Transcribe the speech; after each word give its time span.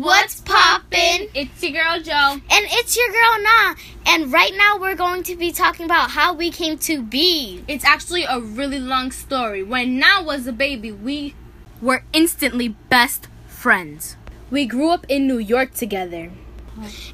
what's 0.00 0.40
poppin'? 0.42 1.28
It's 1.34 1.62
your 1.62 1.72
girl 1.72 2.00
Joe. 2.00 2.40
And 2.50 2.66
it's 2.70 2.96
your 2.96 3.08
girl 3.08 3.42
Na. 3.42 3.74
And 4.06 4.32
right 4.32 4.52
now 4.56 4.78
we're 4.78 4.94
going 4.94 5.22
to 5.24 5.36
be 5.36 5.52
talking 5.52 5.84
about 5.86 6.10
how 6.10 6.32
we 6.32 6.50
came 6.50 6.78
to 6.78 7.02
be. 7.02 7.64
It's 7.66 7.84
actually 7.84 8.24
a 8.24 8.40
really 8.40 8.78
long 8.78 9.10
story. 9.10 9.62
When 9.62 9.98
Na 9.98 10.22
was 10.22 10.46
a 10.46 10.52
baby, 10.52 10.92
we 10.92 11.34
were 11.80 12.04
instantly 12.12 12.68
best 12.68 13.28
friends. 13.46 14.16
We 14.50 14.66
grew 14.66 14.90
up 14.90 15.04
in 15.08 15.26
New 15.26 15.38
York 15.38 15.74
together. 15.74 16.30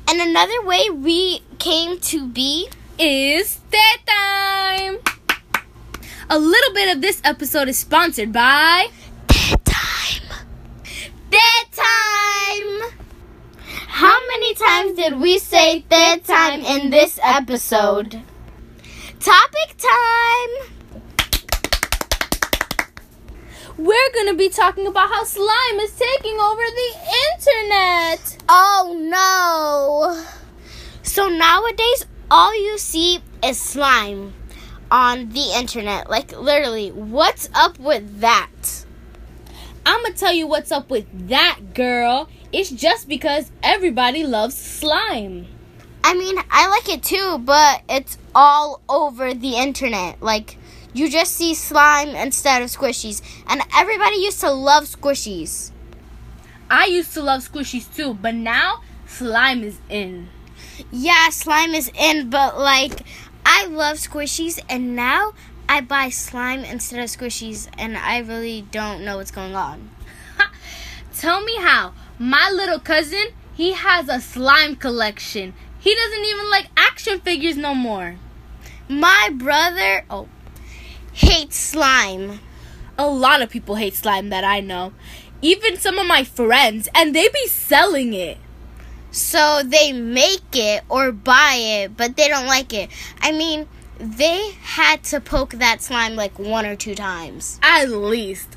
And 0.08 0.20
another 0.20 0.62
way 0.62 0.90
we 0.90 1.40
came 1.58 1.98
to 2.00 2.28
be 2.28 2.68
Is 2.98 3.60
that 3.70 3.98
time? 4.06 4.98
A 6.30 6.38
little 6.38 6.74
bit 6.74 6.94
of 6.94 7.02
this 7.02 7.20
episode 7.24 7.68
is 7.68 7.78
sponsored 7.78 8.32
by 8.32 8.88
Té 9.26 9.56
Time. 9.64 10.44
That 11.30 11.64
time. 11.72 12.23
How 13.88 14.18
many 14.28 14.54
times 14.54 14.96
did 14.96 15.18
we 15.18 15.38
say 15.38 15.80
third 15.90 16.24
time 16.24 16.60
in 16.60 16.90
this 16.90 17.18
episode? 17.22 18.22
Topic 19.18 19.76
time. 19.78 20.74
We're 23.76 24.12
gonna 24.14 24.34
be 24.34 24.48
talking 24.50 24.86
about 24.86 25.08
how 25.08 25.24
slime 25.24 25.80
is 25.80 25.92
taking 25.92 26.38
over 26.38 26.62
the 26.62 26.92
internet. 27.32 28.36
Oh 28.48 28.96
no. 29.00 30.24
So 31.02 31.28
nowadays, 31.28 32.06
all 32.30 32.54
you 32.54 32.78
see 32.78 33.20
is 33.42 33.60
slime 33.60 34.32
on 34.90 35.30
the 35.30 35.52
internet. 35.56 36.08
Like, 36.08 36.38
literally, 36.38 36.92
what's 36.92 37.48
up 37.54 37.78
with 37.78 38.20
that? 38.20 38.83
I'm 39.86 40.02
gonna 40.02 40.14
tell 40.14 40.32
you 40.32 40.46
what's 40.46 40.72
up 40.72 40.90
with 40.90 41.28
that 41.28 41.74
girl. 41.74 42.28
It's 42.52 42.70
just 42.70 43.08
because 43.08 43.50
everybody 43.62 44.24
loves 44.24 44.56
slime. 44.56 45.46
I 46.02 46.14
mean, 46.14 46.36
I 46.50 46.68
like 46.68 46.88
it 46.88 47.02
too, 47.02 47.38
but 47.38 47.82
it's 47.88 48.18
all 48.34 48.80
over 48.88 49.34
the 49.34 49.56
internet. 49.56 50.22
Like, 50.22 50.58
you 50.92 51.10
just 51.10 51.34
see 51.34 51.54
slime 51.54 52.10
instead 52.10 52.62
of 52.62 52.68
squishies. 52.68 53.20
And 53.48 53.62
everybody 53.76 54.16
used 54.16 54.40
to 54.40 54.50
love 54.50 54.84
squishies. 54.84 55.70
I 56.70 56.86
used 56.86 57.12
to 57.14 57.22
love 57.22 57.42
squishies 57.48 57.94
too, 57.94 58.14
but 58.14 58.34
now 58.34 58.82
slime 59.06 59.62
is 59.62 59.78
in. 59.88 60.28
Yeah, 60.90 61.30
slime 61.30 61.74
is 61.74 61.90
in, 61.98 62.30
but 62.30 62.58
like, 62.58 63.00
I 63.46 63.66
love 63.66 63.98
squishies, 63.98 64.58
and 64.68 64.96
now 64.96 65.34
I 65.68 65.80
buy 65.80 66.08
slime 66.10 66.64
instead 66.64 67.00
of 67.00 67.06
squishies, 67.06 67.68
and 67.78 67.96
I 67.96 68.18
really 68.18 68.62
don't 68.70 69.04
know 69.04 69.16
what's 69.16 69.30
going 69.30 69.54
on. 69.54 69.90
Tell 71.16 71.42
me 71.42 71.56
how. 71.56 71.94
My 72.18 72.50
little 72.50 72.78
cousin, 72.78 73.28
he 73.54 73.72
has 73.72 74.08
a 74.08 74.20
slime 74.20 74.76
collection. 74.76 75.54
He 75.80 75.94
doesn't 75.94 76.24
even 76.24 76.50
like 76.50 76.68
action 76.76 77.20
figures 77.20 77.56
no 77.56 77.74
more. 77.74 78.16
My 78.88 79.30
brother, 79.32 80.04
oh, 80.10 80.28
hates 81.12 81.56
slime. 81.56 82.40
A 82.98 83.06
lot 83.06 83.42
of 83.42 83.50
people 83.50 83.76
hate 83.76 83.94
slime 83.94 84.28
that 84.28 84.44
I 84.44 84.60
know. 84.60 84.92
Even 85.42 85.76
some 85.76 85.98
of 85.98 86.06
my 86.06 86.24
friends, 86.24 86.88
and 86.94 87.14
they 87.14 87.28
be 87.28 87.46
selling 87.48 88.14
it. 88.14 88.38
So 89.10 89.62
they 89.64 89.92
make 89.92 90.54
it 90.54 90.82
or 90.88 91.12
buy 91.12 91.54
it, 91.54 91.96
but 91.96 92.16
they 92.16 92.28
don't 92.28 92.46
like 92.46 92.72
it. 92.72 92.90
I 93.20 93.30
mean, 93.30 93.68
they 93.98 94.52
had 94.62 95.02
to 95.04 95.20
poke 95.20 95.50
that 95.54 95.82
slime 95.82 96.16
like 96.16 96.38
one 96.38 96.66
or 96.66 96.76
two 96.76 96.94
times. 96.94 97.58
At 97.62 97.90
least. 97.90 98.56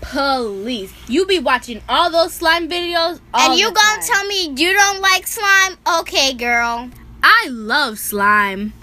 Please. 0.00 0.92
You 1.08 1.26
be 1.26 1.38
watching 1.38 1.82
all 1.88 2.10
those 2.10 2.34
slime 2.34 2.68
videos. 2.68 3.20
And 3.32 3.58
you 3.58 3.66
gonna 3.66 3.76
time. 3.76 4.02
tell 4.02 4.26
me 4.26 4.48
you 4.48 4.74
don't 4.74 5.00
like 5.00 5.26
slime? 5.26 5.76
Okay, 6.00 6.34
girl. 6.34 6.90
I 7.22 7.48
love 7.48 7.98
slime. 7.98 8.74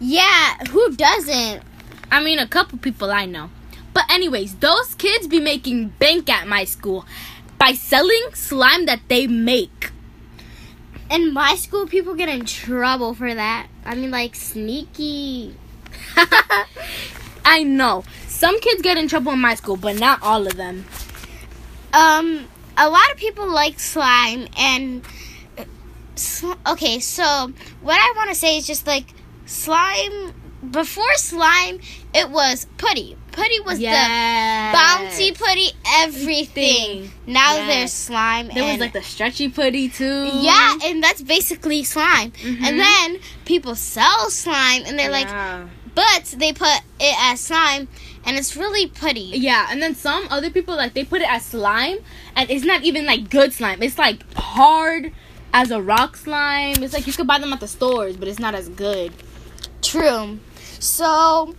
Yeah, 0.00 0.56
who 0.70 0.94
doesn't? 0.94 1.62
I 2.10 2.22
mean, 2.22 2.38
a 2.38 2.46
couple 2.46 2.78
people 2.78 3.10
I 3.10 3.24
know. 3.24 3.50
But, 3.94 4.04
anyways, 4.10 4.56
those 4.56 4.94
kids 4.94 5.26
be 5.26 5.40
making 5.40 5.88
bank 5.98 6.30
at 6.30 6.46
my 6.46 6.64
school 6.64 7.04
by 7.58 7.72
selling 7.72 8.28
slime 8.34 8.86
that 8.86 9.00
they 9.08 9.26
make. 9.26 9.90
In 11.10 11.32
my 11.32 11.54
school, 11.56 11.86
people 11.86 12.14
get 12.14 12.28
in 12.28 12.44
trouble 12.44 13.14
for 13.14 13.34
that. 13.34 13.68
I 13.84 13.94
mean, 13.94 14.10
like 14.10 14.34
sneaky. 14.34 15.54
I 17.44 17.62
know. 17.62 18.04
Some 18.26 18.60
kids 18.60 18.82
get 18.82 18.98
in 18.98 19.08
trouble 19.08 19.32
in 19.32 19.40
my 19.40 19.54
school, 19.54 19.76
but 19.76 19.98
not 19.98 20.22
all 20.22 20.46
of 20.46 20.56
them. 20.56 20.84
Um, 21.94 22.46
a 22.76 22.88
lot 22.88 23.10
of 23.10 23.16
people 23.16 23.50
like 23.50 23.80
slime, 23.80 24.48
and 24.56 25.02
okay. 26.66 27.00
So 27.00 27.52
what 27.80 27.98
I 27.98 28.12
want 28.16 28.28
to 28.28 28.34
say 28.34 28.56
is 28.58 28.66
just 28.66 28.86
like 28.86 29.06
slime. 29.46 30.34
Before 30.70 31.14
slime, 31.14 31.80
it 32.12 32.30
was 32.30 32.66
putty. 32.78 33.16
Putty 33.38 33.60
was 33.60 33.78
Yes. 33.78 33.94
the 34.72 34.78
bouncy 34.78 35.38
putty, 35.38 35.70
everything. 36.02 36.18
Everything. 36.18 37.12
Now 37.26 37.54
Yes. 37.54 37.66
there's 37.68 37.92
slime. 37.92 38.50
There 38.52 38.64
was 38.64 38.78
like 38.78 38.92
the 38.92 39.02
stretchy 39.02 39.48
putty 39.48 39.88
too. 39.88 40.30
Yeah, 40.34 40.76
and 40.84 41.02
that's 41.02 41.22
basically 41.22 41.84
slime. 41.84 42.32
Mhm. 42.42 42.62
And 42.66 42.80
then 42.80 43.18
people 43.44 43.74
sell 43.74 44.30
slime, 44.30 44.82
and 44.86 44.98
they're 44.98 45.10
like, 45.10 45.28
but 45.94 46.24
they 46.36 46.52
put 46.52 46.68
it 47.00 47.14
as 47.20 47.40
slime, 47.40 47.88
and 48.24 48.36
it's 48.36 48.56
really 48.56 48.86
putty. 48.86 49.30
Yeah, 49.48 49.66
and 49.70 49.82
then 49.82 49.94
some 49.94 50.26
other 50.30 50.50
people 50.50 50.76
like 50.76 50.94
they 50.94 51.04
put 51.04 51.20
it 51.22 51.30
as 51.30 51.44
slime, 51.44 51.98
and 52.36 52.50
it's 52.50 52.64
not 52.64 52.82
even 52.82 53.06
like 53.06 53.30
good 53.30 53.52
slime. 53.52 53.82
It's 53.82 53.98
like 53.98 54.18
hard 54.34 55.12
as 55.54 55.70
a 55.70 55.80
rock 55.80 56.16
slime. 56.16 56.82
It's 56.82 56.92
like 56.92 57.06
you 57.06 57.12
could 57.12 57.26
buy 57.26 57.38
them 57.38 57.52
at 57.52 57.60
the 57.60 57.68
stores, 57.68 58.16
but 58.16 58.26
it's 58.28 58.38
not 58.40 58.54
as 58.54 58.68
good. 58.68 59.12
True. 59.82 60.38
So, 60.80 61.54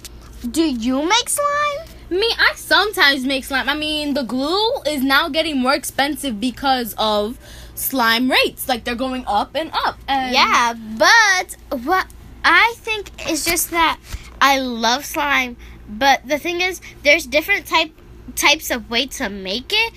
do 0.52 0.62
you 0.62 1.04
make 1.04 1.30
slime? 1.30 1.88
Me, 2.10 2.28
I 2.40 2.54
sometimes 2.56 3.26
make 3.26 3.44
slime. 3.44 3.70
I 3.70 3.76
mean, 3.76 4.14
the 4.14 4.24
glue 4.24 4.82
is 4.88 5.04
now 5.04 5.30
getting 5.30 5.60
more 5.60 5.74
expensive 5.74 6.40
because 6.40 6.96
of 6.98 7.38
slime 7.76 8.32
rates. 8.32 8.68
Like 8.68 8.84
they're 8.84 8.96
going 8.96 9.24
up 9.28 9.56
and 9.56 9.70
up. 9.74 10.00
And 10.08 10.34
Yeah, 10.34 10.74
but 10.98 11.56
what 11.84 12.08
I 12.44 12.74
think 12.78 13.30
is 13.30 13.46
just 13.46 13.72
that 13.72 14.00
I 14.42 14.60
love 14.60 15.06
slime, 15.06 15.58
but 15.88 16.28
the 16.28 16.40
thing 16.40 16.62
is, 16.62 16.82
there's 17.04 17.26
different 17.26 17.66
type 17.66 17.92
types 18.36 18.72
of 18.72 18.90
way 18.90 19.06
to 19.06 19.30
make 19.30 19.72
it. 19.72 19.94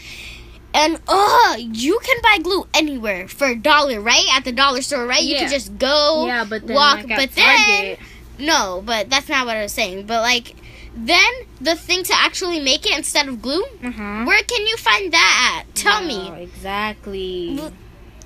And 0.74 0.98
oh, 1.06 1.56
you 1.58 1.98
can 2.02 2.16
buy 2.22 2.38
glue 2.42 2.66
anywhere 2.72 3.28
for 3.28 3.48
a 3.48 3.56
dollar, 3.56 4.00
right? 4.00 4.24
At 4.34 4.44
the 4.44 4.52
dollar 4.52 4.80
store, 4.80 5.06
right? 5.06 5.22
Yeah. 5.22 5.28
You 5.28 5.36
can 5.36 5.50
just 5.50 5.78
go 5.78 6.24
Yeah, 6.26 6.44
but 6.44 6.66
then 6.66 6.74
walk, 6.74 6.96
like, 7.04 7.08
but 7.08 7.30
then 7.32 7.66
Target, 7.66 7.98
no, 8.38 8.82
but 8.84 9.10
that's 9.10 9.28
not 9.28 9.46
what 9.46 9.56
I 9.56 9.62
was 9.62 9.72
saying. 9.72 10.06
But 10.06 10.22
like, 10.22 10.54
then 10.94 11.32
the 11.60 11.74
thing 11.74 12.02
to 12.04 12.12
actually 12.14 12.60
make 12.60 12.86
it 12.86 12.96
instead 12.96 13.28
of 13.28 13.40
glue, 13.40 13.64
uh-huh. 13.82 14.24
where 14.24 14.42
can 14.42 14.66
you 14.66 14.76
find 14.76 15.12
that 15.12 15.64
at? 15.66 15.74
Tell 15.74 16.02
me. 16.04 16.30
Exactly. 16.42 17.56
Well, 17.58 17.72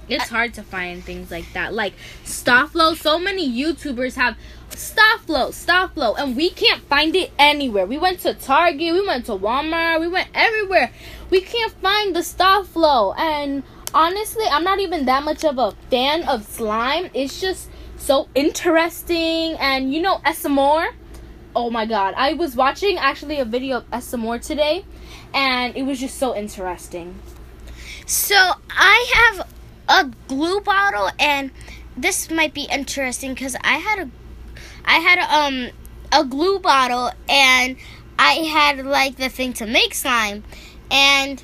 It's 0.09 0.29
hard 0.29 0.55
to 0.55 0.63
find 0.63 1.03
things 1.03 1.31
like 1.31 1.53
that. 1.53 1.75
Like 1.75 1.95
Sta-Flo, 2.25 2.95
so 2.95 3.19
many 3.19 3.49
YouTubers 3.49 4.15
have 4.15 4.37
Sta-Flo, 4.71 5.51
Sta-Flo, 5.51 6.15
and 6.15 6.37
we 6.37 6.51
can't 6.51 6.83
find 6.83 7.15
it 7.17 7.33
anywhere. 7.39 7.87
We 7.87 7.99
went 7.99 8.21
to 8.21 8.35
Target, 8.35 8.95
we 8.95 9.07
went 9.07 9.27
to 9.27 9.33
Walmart, 9.33 10.01
we 10.01 10.09
went 10.09 10.29
everywhere. 10.35 10.93
We 11.31 11.41
can't 11.41 11.73
find 11.81 12.15
the 12.15 12.23
Sta-Flo. 12.23 13.15
And 13.15 13.65
honestly, 13.95 14.45
I'm 14.51 14.65
not 14.65 14.79
even 14.81 15.07
that 15.07 15.25
much 15.25 15.45
of 15.45 15.59
a 15.59 15.73
fan 15.91 16.23
of 16.25 16.45
slime. 16.45 17.11
It's 17.15 17.41
just 17.41 17.69
so 17.99 18.29
interesting. 18.35 19.55
And 19.55 19.93
you 19.93 20.01
know, 20.01 20.19
ASMR? 20.25 20.93
Oh 21.55 21.71
my 21.71 21.87
god. 21.87 22.15
I 22.17 22.35
was 22.35 22.55
watching 22.55 22.99
actually 22.99 23.39
a 23.41 23.45
video 23.45 23.79
of 23.79 23.91
ASMR 23.91 24.45
today, 24.45 24.85
and 25.33 25.77
it 25.77 25.83
was 25.85 26.01
just 26.01 26.19
so 26.19 26.35
interesting. 26.37 27.19
So 28.07 28.37
I 28.71 29.13
have 29.15 29.51
a 29.89 30.13
glue 30.29 30.61
bottle, 30.61 31.11
and 31.19 31.51
this 31.97 32.31
might 32.31 32.55
be 32.55 32.69
interesting 32.71 33.35
because 33.35 33.57
I 33.63 33.79
had 33.79 34.07
a, 34.07 34.11
I 34.85 34.99
had 34.99 35.19
a, 35.19 35.35
um 35.35 35.71
a 36.13 36.25
glue 36.25 36.59
bottle, 36.59 37.11
and 37.29 37.77
I 38.19 38.33
had 38.33 38.85
like 38.85 39.17
the 39.17 39.29
thing 39.29 39.53
to 39.55 39.67
make 39.67 39.95
slime, 39.95 40.45
and 40.91 41.43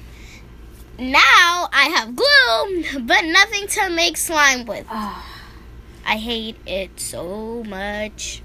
now 0.98 1.68
I 1.72 1.88
have 1.96 2.14
glue, 2.14 3.00
but 3.06 3.24
nothing 3.24 3.66
to 3.68 3.90
make 3.90 4.16
slime 4.16 4.66
with. 4.66 4.86
I 6.06 6.16
hate 6.16 6.56
it 6.66 6.98
so 7.00 7.62
much. 7.64 8.42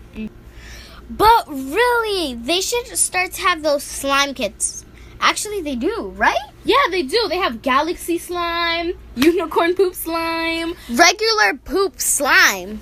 But 1.09 1.47
really, 1.47 2.33
they 2.33 2.61
should 2.61 2.85
start 2.97 3.31
to 3.33 3.41
have 3.41 3.63
those 3.63 3.83
slime 3.83 4.33
kits. 4.33 4.83
Actually, 5.19 5.61
they 5.61 5.75
do, 5.75 6.13
right? 6.15 6.37
Yeah, 6.63 6.75
they 6.91 7.01
do. 7.01 7.27
They 7.27 7.37
have 7.37 7.61
galaxy 7.61 8.17
slime, 8.17 8.93
unicorn 9.15 9.73
poop 9.73 9.95
slime, 9.95 10.73
Regular 10.89 11.55
poop 11.63 11.99
slime. 11.99 12.79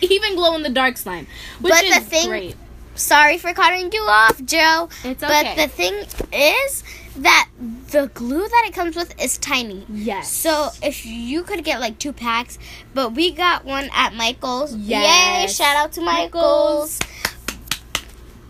even 0.00 0.36
glow 0.36 0.54
in 0.56 0.62
the 0.62 0.70
dark 0.70 0.96
slime, 0.96 1.26
which 1.60 1.72
But 1.72 1.84
is 1.84 1.94
the 1.96 2.00
thing- 2.00 2.28
great. 2.28 2.56
Sorry 2.96 3.38
for 3.38 3.52
cutting 3.52 3.92
you 3.92 4.02
off, 4.02 4.40
Joe. 4.44 4.88
It's 5.02 5.20
okay. 5.22 5.54
But 5.56 5.56
the 5.56 5.68
thing 5.68 5.94
is 6.32 6.84
that 7.16 7.48
the 7.94 8.08
glue 8.12 8.48
that 8.48 8.64
it 8.66 8.74
comes 8.74 8.96
with 8.96 9.14
is 9.22 9.38
tiny. 9.38 9.86
Yes. 9.88 10.28
So 10.28 10.70
if 10.82 11.06
you 11.06 11.44
could 11.44 11.62
get 11.62 11.78
like 11.78 11.96
two 12.00 12.12
packs, 12.12 12.58
but 12.92 13.12
we 13.12 13.30
got 13.30 13.64
one 13.64 13.88
at 13.94 14.14
Michael's. 14.14 14.74
Yay! 14.74 15.46
Shout 15.48 15.76
out 15.76 15.92
to 15.92 16.00
Michael's. 16.00 16.98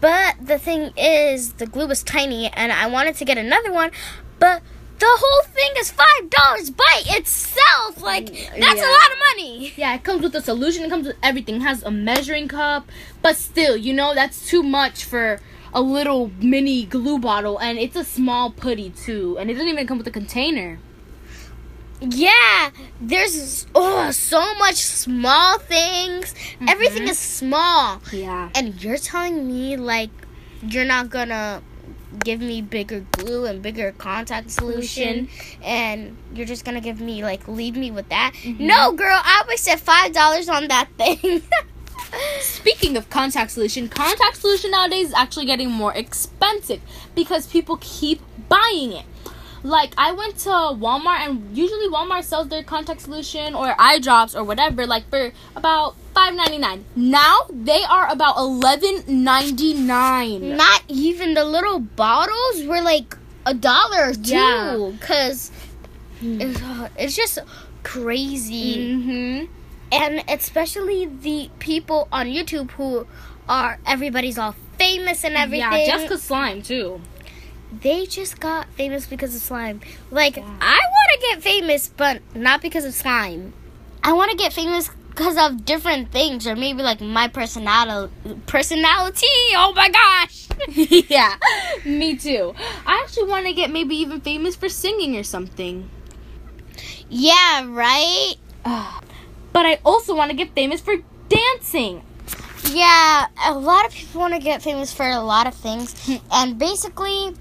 But 0.00 0.36
the 0.40 0.58
thing 0.58 0.92
is, 0.96 1.54
the 1.54 1.66
glue 1.66 1.86
was 1.86 2.02
tiny, 2.02 2.48
and 2.48 2.72
I 2.72 2.86
wanted 2.86 3.16
to 3.16 3.24
get 3.26 3.36
another 3.36 3.70
one, 3.70 3.90
but 4.38 4.62
the 4.98 5.06
whole 5.10 5.42
thing 5.52 5.72
is 5.78 5.90
five 5.90 6.30
dollars 6.30 6.70
by 6.70 7.02
itself. 7.08 8.00
Like 8.00 8.26
mm, 8.26 8.60
that's 8.60 8.80
Yeah. 8.80 8.88
a 8.88 8.92
lot 8.92 9.12
of 9.12 9.18
money. 9.32 9.72
Yeah, 9.76 9.94
it 9.94 10.04
comes 10.04 10.22
with 10.22 10.34
a 10.36 10.40
solution. 10.40 10.84
It 10.84 10.88
comes 10.88 11.06
with 11.06 11.16
everything. 11.22 11.56
It 11.56 11.62
has 11.62 11.82
a 11.82 11.90
measuring 11.90 12.48
cup, 12.48 12.88
but 13.20 13.36
still, 13.36 13.76
you 13.76 13.92
know, 13.92 14.14
that's 14.14 14.48
too 14.48 14.62
much 14.62 15.04
for 15.04 15.40
a 15.74 15.82
little 15.82 16.30
mini 16.38 16.84
glue 16.86 17.18
bottle, 17.18 17.58
and 17.58 17.78
it's 17.78 17.96
a 17.96 18.04
small 18.04 18.50
putty 18.50 18.90
too, 18.90 19.36
and 19.38 19.50
it 19.50 19.54
doesn't 19.54 19.68
even 19.68 19.86
come 19.86 19.98
with 19.98 20.06
a 20.06 20.12
container. 20.12 20.78
Yeah, 22.00 22.70
there's 23.00 23.66
oh 23.74 24.10
so 24.10 24.54
much 24.54 24.76
small 24.76 25.58
things. 25.58 26.34
Mm-hmm. 26.34 26.68
Everything 26.68 27.08
is 27.08 27.18
small. 27.18 28.00
Yeah. 28.12 28.50
And 28.54 28.82
you're 28.82 28.98
telling 28.98 29.46
me 29.46 29.76
like 29.76 30.10
you're 30.62 30.84
not 30.84 31.10
gonna 31.10 31.62
give 32.22 32.40
me 32.40 32.62
bigger 32.62 33.04
glue 33.12 33.44
and 33.44 33.60
bigger 33.62 33.92
contact 33.92 34.50
solution 34.50 35.28
and 35.62 36.16
you're 36.34 36.46
just 36.46 36.64
gonna 36.64 36.80
give 36.80 37.00
me 37.00 37.22
like 37.22 37.46
leave 37.48 37.76
me 37.76 37.90
with 37.90 38.08
that? 38.10 38.32
Mm-hmm. 38.42 38.66
No 38.66 38.92
girl, 38.92 39.18
I 39.22 39.44
wasted 39.48 39.80
five 39.80 40.12
dollars 40.12 40.48
on 40.48 40.68
that 40.68 40.88
thing. 40.98 41.42
Speaking 42.40 42.96
of 42.96 43.10
contact 43.10 43.50
solution, 43.52 43.88
contact 43.88 44.36
solution 44.36 44.70
nowadays 44.70 45.08
is 45.08 45.14
actually 45.14 45.46
getting 45.46 45.70
more 45.70 45.92
expensive 45.94 46.80
because 47.14 47.46
people 47.46 47.78
keep 47.80 48.20
buying 48.48 48.92
it. 48.92 49.04
Like 49.62 49.94
I 49.96 50.12
went 50.12 50.36
to 50.40 50.50
Walmart 50.50 51.20
and 51.26 51.56
usually 51.56 51.88
Walmart 51.88 52.24
sells 52.24 52.48
their 52.48 52.62
contact 52.62 53.00
solution 53.00 53.54
or 53.54 53.74
eye 53.78 53.98
drops 53.98 54.34
or 54.34 54.44
whatever 54.44 54.86
like 54.86 55.08
for 55.08 55.32
about 55.56 55.96
five 56.14 56.34
ninety 56.34 56.58
nine. 56.58 56.84
Now 56.94 57.46
they 57.50 57.82
are 57.82 58.06
about 58.10 58.36
eleven 58.36 59.04
ninety 59.24 59.72
nine. 59.72 60.56
not 60.58 60.82
even 60.88 61.32
the 61.32 61.44
little 61.46 61.80
bottles 61.80 62.64
were 62.66 62.82
like 62.82 63.16
a 63.46 63.54
dollar 63.54 64.08
or 64.08 64.12
Yeah. 64.20 64.74
two 64.76 64.92
because 65.00 65.50
it's, 66.22 66.60
it's 66.98 67.16
just 67.16 67.38
crazy. 67.82 68.92
Mm-hmm. 68.94 69.52
And 69.94 70.24
especially 70.28 71.06
the 71.06 71.50
people 71.58 72.08
on 72.10 72.26
YouTube 72.26 72.70
who 72.72 73.06
are 73.48 73.78
everybody's 73.86 74.38
all 74.38 74.54
famous 74.78 75.24
and 75.24 75.36
everything. 75.36 75.70
Yeah, 75.72 75.86
Jessica 75.86 76.18
Slime 76.18 76.62
too. 76.62 77.00
they 77.80 78.06
just 78.06 78.40
got 78.40 78.68
famous 78.74 79.06
because 79.06 79.34
of 79.34 79.42
slime. 79.42 79.80
Like 80.10 80.36
Yeah. 80.36 80.44
I 80.60 80.78
want 80.96 81.08
to 81.14 81.26
get 81.28 81.42
famous, 81.42 81.88
but 81.88 82.22
not 82.34 82.62
because 82.62 82.84
of 82.84 82.94
slime. 82.94 83.52
I 84.02 84.12
want 84.12 84.30
to 84.30 84.36
get 84.36 84.52
famous 84.52 84.90
because 85.08 85.36
of 85.36 85.64
different 85.64 86.10
things, 86.10 86.46
or 86.46 86.56
maybe 86.56 86.82
like 86.82 87.00
my 87.00 87.28
personality. 87.28 88.12
Personality. 88.46 89.26
Oh 89.54 89.72
my 89.74 89.88
gosh. 89.88 90.48
yeah, 91.08 91.36
me 91.84 92.16
too. 92.16 92.54
I 92.86 93.00
actually 93.02 93.28
want 93.28 93.46
to 93.46 93.52
get 93.52 93.70
maybe 93.70 93.96
even 93.96 94.20
famous 94.20 94.56
for 94.56 94.68
singing 94.68 95.16
or 95.16 95.22
something. 95.22 95.88
yeah. 97.08 97.64
Right. 97.66 98.34
But 99.54 99.66
I 99.66 99.78
also 99.84 100.16
want 100.16 100.32
to 100.32 100.36
get 100.36 100.52
famous 100.52 100.80
for 100.80 100.96
dancing. 101.28 102.02
Yeah, 102.70 103.28
a 103.46 103.54
lot 103.54 103.86
of 103.86 103.92
people 103.92 104.20
want 104.20 104.34
to 104.34 104.40
get 104.40 104.62
famous 104.62 104.92
for 104.92 105.08
a 105.08 105.20
lot 105.20 105.46
of 105.46 105.54
things, 105.54 105.94
hmm. 106.06 106.16
and 106.32 106.58
basically, 106.58 107.36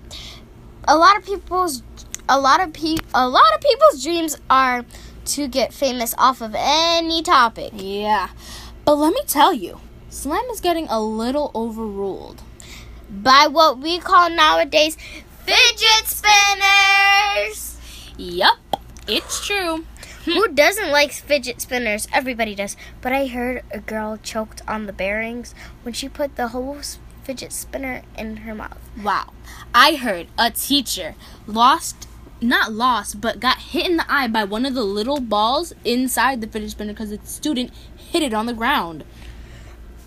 a 0.88 0.96
lot 0.96 1.18
of 1.18 1.26
people's, 1.26 1.82
a 2.30 2.40
lot 2.40 2.62
of 2.62 2.72
pe- 2.72 2.98
a 3.16 3.28
lot 3.28 3.56
of 3.56 3.62
people's 3.62 4.04
dreams 4.04 4.38
are 4.48 4.86
to 5.26 5.48
get 5.48 5.74
famous 5.74 6.14
off 6.20 6.42
of 6.42 6.54
any 6.56 7.24
topic. 7.24 7.72
Yeah. 7.76 8.30
But 8.86 8.96
let 8.98 9.14
me 9.14 9.22
tell 9.26 9.52
you, 9.52 9.80
slime 10.10 10.46
is 10.52 10.62
getting 10.62 10.88
a 10.90 11.02
little 11.02 11.50
overruled. 11.56 12.44
By 13.10 13.48
what 13.48 13.80
we 13.80 13.98
call 13.98 14.30
nowadays 14.30 14.98
fidget 15.46 16.06
spinners. 16.06 17.78
Yup, 18.18 18.60
it's 19.08 19.44
true. 19.44 19.86
Who 20.26 20.48
doesn't 20.48 20.90
like 20.90 21.12
fidget 21.12 21.62
spinners? 21.62 22.08
Everybody 22.14 22.56
does. 22.56 22.78
But 23.02 23.12
I 23.12 23.28
heard 23.28 23.64
a 23.72 23.80
girl 23.80 24.18
choked 24.22 24.62
on 24.68 24.86
the 24.86 24.94
bearings 24.94 25.54
when 25.84 25.94
she 25.94 26.08
put 26.08 26.36
the 26.36 26.50
whole 26.50 26.80
fidget 27.24 27.52
spinner 27.52 28.04
in 28.18 28.38
her 28.38 28.56
mouth. 28.56 28.80
Wow. 29.02 29.34
I 29.74 29.96
heard 29.96 30.28
a 30.38 30.52
teacher 30.52 31.16
lost, 31.46 32.08
not 32.42 32.72
lost, 32.72 33.20
but 33.20 33.40
got 33.40 33.58
hit 33.60 33.90
in 33.90 33.98
the 33.98 34.12
eye 34.12 34.28
by 34.28 34.44
one 34.44 34.66
of 34.66 34.74
the 34.74 34.84
little 34.84 35.20
balls 35.20 35.74
inside 35.84 36.42
the 36.42 36.48
fidget 36.48 36.72
spinner 36.72 36.94
because 36.94 37.12
its 37.12 37.32
student 37.32 37.72
hit 37.96 38.24
it 38.24 38.34
on 38.34 38.46
the 38.46 38.54
ground. 38.54 39.04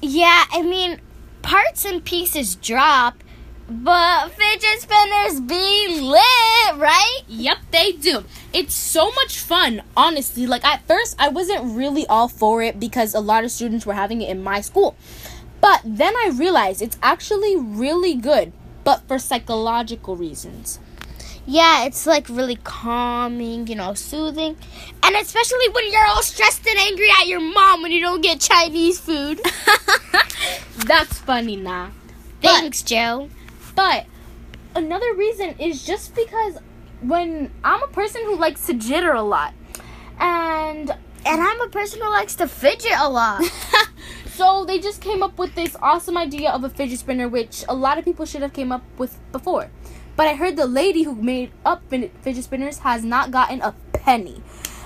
Yeah, 0.00 0.44
I 0.50 0.62
mean, 0.62 1.00
parts 1.42 1.84
and 1.84 2.04
pieces 2.04 2.54
drop, 2.54 3.22
but 3.68 4.30
fidget 4.32 4.80
spinners 4.80 5.40
be 5.40 6.00
lit, 6.00 6.76
right? 6.76 7.20
Yep, 7.28 7.58
they 7.72 7.92
do. 7.92 8.24
It's 8.52 8.74
so 8.74 9.10
much 9.12 9.38
fun, 9.38 9.82
honestly. 9.96 10.46
Like, 10.46 10.64
at 10.64 10.86
first, 10.86 11.16
I 11.18 11.28
wasn't 11.28 11.76
really 11.76 12.06
all 12.06 12.28
for 12.28 12.62
it 12.62 12.78
because 12.78 13.14
a 13.14 13.20
lot 13.20 13.44
of 13.44 13.50
students 13.50 13.84
were 13.84 13.94
having 13.94 14.22
it 14.22 14.28
in 14.30 14.42
my 14.42 14.60
school. 14.60 14.96
But 15.60 15.80
then 15.84 16.14
I 16.16 16.30
realized 16.32 16.80
it's 16.80 16.98
actually 17.02 17.56
really 17.56 18.14
good, 18.14 18.52
but 18.84 19.06
for 19.08 19.18
psychological 19.18 20.14
reasons. 20.16 20.78
Yeah, 21.48 21.84
it's 21.84 22.06
like 22.06 22.28
really 22.28 22.56
calming, 22.56 23.66
you 23.68 23.76
know, 23.76 23.94
soothing. 23.94 24.56
And 25.02 25.16
especially 25.16 25.68
when 25.70 25.92
you're 25.92 26.06
all 26.06 26.22
stressed 26.22 26.66
and 26.66 26.78
angry 26.78 27.08
at 27.20 27.28
your 27.28 27.40
mom 27.40 27.82
when 27.82 27.92
you 27.92 28.00
don't 28.00 28.20
get 28.20 28.40
Chinese 28.40 28.98
food. 29.00 29.40
That's 30.86 31.18
funny, 31.20 31.56
nah. 31.56 31.88
But- 32.42 32.50
Thanks, 32.60 32.82
Joe. 32.82 33.28
But 33.76 34.06
another 34.74 35.14
reason 35.14 35.54
is 35.60 35.86
just 35.86 36.16
because 36.16 36.58
when 37.00 37.52
I'm 37.62 37.82
a 37.84 37.88
person 37.88 38.22
who 38.24 38.36
likes 38.36 38.66
to 38.66 38.74
jitter 38.74 39.14
a 39.14 39.22
lot, 39.22 39.54
and 40.18 40.90
And 41.24 41.42
I'm 41.42 41.60
a 41.60 41.68
person 41.68 42.00
who 42.00 42.08
likes 42.08 42.36
to 42.36 42.46
fidget 42.46 42.92
a 42.96 43.08
lot. 43.08 43.42
so 44.26 44.64
they 44.64 44.78
just 44.78 45.00
came 45.00 45.24
up 45.24 45.38
with 45.38 45.56
this 45.56 45.76
awesome 45.82 46.16
idea 46.16 46.50
of 46.52 46.62
a 46.62 46.70
fidget 46.70 47.00
spinner, 47.00 47.28
which 47.28 47.64
a 47.68 47.74
lot 47.74 47.98
of 47.98 48.04
people 48.04 48.24
should 48.26 48.42
have 48.42 48.52
came 48.52 48.70
up 48.70 48.84
with 48.96 49.18
before. 49.32 49.70
But 50.14 50.28
I 50.28 50.34
heard 50.34 50.56
the 50.56 50.66
lady 50.66 51.02
who 51.02 51.16
made 51.16 51.50
up 51.64 51.82
fidget 51.90 52.44
spinners 52.44 52.78
has 52.78 53.04
not 53.04 53.32
gotten 53.32 53.60
a 53.60 53.74
penny, 53.92 54.40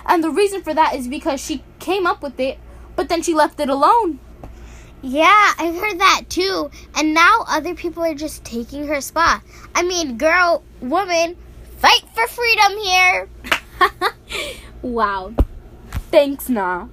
and 0.06 0.24
the 0.24 0.30
reason 0.30 0.62
for 0.62 0.72
that 0.74 0.94
is 0.94 1.06
because 1.08 1.44
she 1.44 1.62
came 1.78 2.06
up 2.06 2.22
with 2.22 2.40
it, 2.40 2.58
but 2.96 3.08
then 3.08 3.22
she 3.22 3.34
left 3.34 3.60
it 3.60 3.68
alone. 3.68 4.18
Yeah, 5.02 5.52
I've 5.58 5.74
heard 5.76 5.98
that 5.98 6.24
too. 6.28 6.70
And 6.94 7.14
now 7.14 7.44
other 7.48 7.74
people 7.74 8.02
are 8.04 8.14
just 8.14 8.44
taking 8.44 8.86
her 8.88 9.00
spot. 9.00 9.42
I 9.74 9.82
mean, 9.82 10.18
girl, 10.18 10.62
woman, 10.80 11.36
fight 11.78 12.02
for 12.14 12.26
freedom 12.26 12.78
here. 12.78 13.28
wow. 14.82 15.32
Thanks, 16.10 16.48
Nah. 16.48 16.88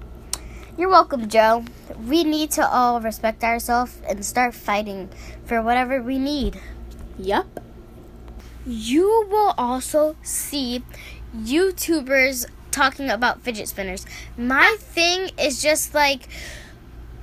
You're 0.77 0.89
welcome, 0.89 1.27
Joe. 1.27 1.65
We 2.05 2.23
need 2.23 2.51
to 2.51 2.65
all 2.65 3.01
respect 3.01 3.43
ourselves 3.43 3.99
and 4.07 4.23
start 4.23 4.53
fighting 4.53 5.09
for 5.43 5.61
whatever 5.61 6.01
we 6.01 6.19
need. 6.19 6.61
Yup. 7.17 7.59
You 8.65 9.27
will 9.29 9.55
also 9.57 10.15
see 10.21 10.83
YouTubers 11.35 12.45
talking 12.69 13.09
about 13.09 13.41
fidget 13.41 13.67
spinners. 13.67 14.05
My 14.37 14.77
thing 14.79 15.31
is 15.39 15.61
just 15.63 15.95
like 15.95 16.27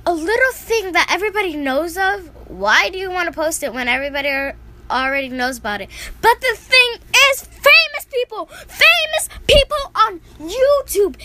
a 0.05 0.13
little 0.13 0.51
thing 0.53 0.91
that 0.93 1.07
everybody 1.11 1.55
knows 1.55 1.97
of. 1.97 2.29
Why 2.47 2.89
do 2.89 2.97
you 2.97 3.09
want 3.09 3.27
to 3.27 3.33
post 3.33 3.63
it 3.63 3.73
when 3.73 3.87
everybody 3.87 4.29
are- 4.29 4.55
already 4.89 5.29
knows 5.29 5.57
about 5.57 5.81
it? 5.81 5.89
But 6.21 6.39
the 6.41 6.55
thing 6.57 6.99
is, 7.31 7.41
famous 7.43 8.05
people, 8.11 8.45
famous 8.67 9.29
people 9.47 9.91
on 9.95 10.21
YouTube, 10.39 11.15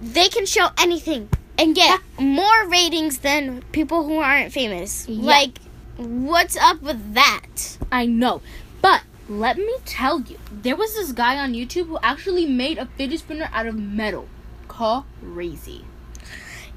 they 0.00 0.28
can 0.28 0.44
show 0.46 0.68
anything 0.78 1.28
and 1.58 1.74
get 1.74 2.00
more 2.18 2.68
ratings 2.68 3.18
than 3.18 3.62
people 3.72 4.04
who 4.04 4.18
aren't 4.18 4.52
famous. 4.52 5.06
Yeah. 5.08 5.24
Like, 5.24 5.58
what's 5.96 6.56
up 6.58 6.82
with 6.82 7.14
that? 7.14 7.78
I 7.90 8.04
know. 8.04 8.42
But 8.82 9.02
let 9.28 9.56
me 9.56 9.74
tell 9.86 10.20
you, 10.20 10.38
there 10.52 10.76
was 10.76 10.94
this 10.94 11.12
guy 11.12 11.38
on 11.38 11.54
YouTube 11.54 11.86
who 11.86 11.98
actually 12.02 12.44
made 12.46 12.76
a 12.76 12.86
fidget 12.86 13.20
spinner 13.20 13.48
out 13.52 13.66
of 13.66 13.74
metal. 13.76 14.28
Crazy. 14.68 15.84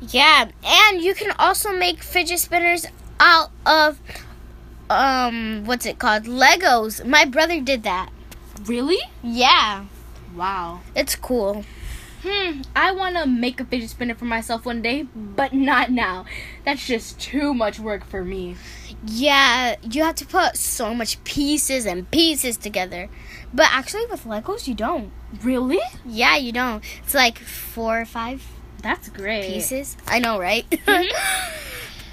Yeah, 0.02 0.50
and 0.64 1.02
you 1.02 1.14
can 1.14 1.32
also 1.38 1.72
make 1.72 2.02
fidget 2.04 2.40
spinners 2.40 2.86
out 3.20 3.52
of 3.66 4.00
um 4.90 5.66
what's 5.66 5.86
it 5.86 6.00
called? 6.00 6.24
Legos. 6.24 7.06
My 7.06 7.26
brother 7.26 7.60
did 7.62 7.84
that. 7.84 8.10
Really? 8.66 9.00
Yeah, 9.24 9.86
Wow. 10.36 10.82
it's 10.96 11.16
cool. 11.16 11.64
Hmm, 12.22 12.62
I 12.76 12.92
want 12.92 13.16
to 13.16 13.26
make 13.26 13.62
a 13.62 13.66
fidget 13.66 13.92
spinner 13.92 14.14
for 14.14 14.26
myself 14.26 14.66
one 14.66 14.82
day, 14.82 15.04
but 15.16 15.54
not 15.54 15.90
now. 15.90 16.26
That's 16.66 16.86
just 16.86 17.18
too 17.18 17.54
much 17.54 17.80
work 17.80 18.04
for 18.06 18.26
me. 18.26 18.58
Yeah, 19.06 19.78
you 19.90 20.04
have 20.04 20.16
to 20.16 20.26
put 20.26 20.58
so 20.58 20.94
much 20.94 21.24
pieces 21.24 21.86
and 21.86 22.12
pieces 22.12 22.58
together. 22.58 23.08
But 23.54 23.68
actually, 23.72 24.06
with 24.08 24.26
Legos, 24.26 24.68
you 24.68 24.74
don't. 24.76 25.12
Really? 25.42 25.80
Yeah, 26.06 26.36
you 26.36 26.52
don't. 26.52 26.84
It's 27.04 27.14
like 27.14 27.38
four 27.40 28.02
or 28.02 28.06
five 28.06 28.46
That's 28.82 29.10
great. 29.10 29.46
pieces. 29.54 29.98
I 30.08 30.20
know, 30.20 30.40
right? 30.40 30.66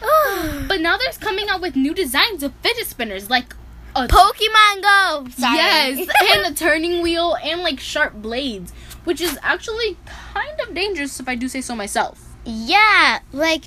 Mm-hmm. 0.01 0.67
But 0.69 0.81
now 0.81 0.97
there's 0.99 1.19
coming 1.19 1.49
out 1.49 1.61
with 1.61 1.75
new 1.75 1.95
designs 1.95 2.43
of 2.43 2.53
fidget 2.63 2.87
spinners, 2.87 3.31
like 3.31 3.55
a 3.95 4.07
Pokemon 4.07 4.83
Go. 4.83 5.27
Sorry. 5.31 5.57
yes, 5.57 6.09
and 6.37 6.47
a 6.47 6.55
turning 6.57 7.03
wheel 7.03 7.37
and 7.43 7.63
like 7.63 7.81
sharp 7.81 8.13
blades, 8.15 8.73
which 9.05 9.21
is 9.21 9.39
actually 9.43 9.97
kind 10.35 10.61
of 10.61 10.75
dangerous 10.75 11.19
if 11.19 11.29
I 11.29 11.35
do 11.35 11.49
say 11.49 11.61
so 11.63 11.75
myself. 11.75 12.37
yeah, 12.45 13.21
like 13.33 13.65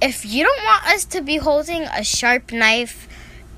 if 0.00 0.24
you 0.24 0.44
don't 0.44 0.64
want 0.64 0.86
us 0.86 1.04
to 1.06 1.20
be 1.20 1.38
holding 1.38 1.82
a 1.82 2.04
sharp 2.04 2.52
knife, 2.52 3.08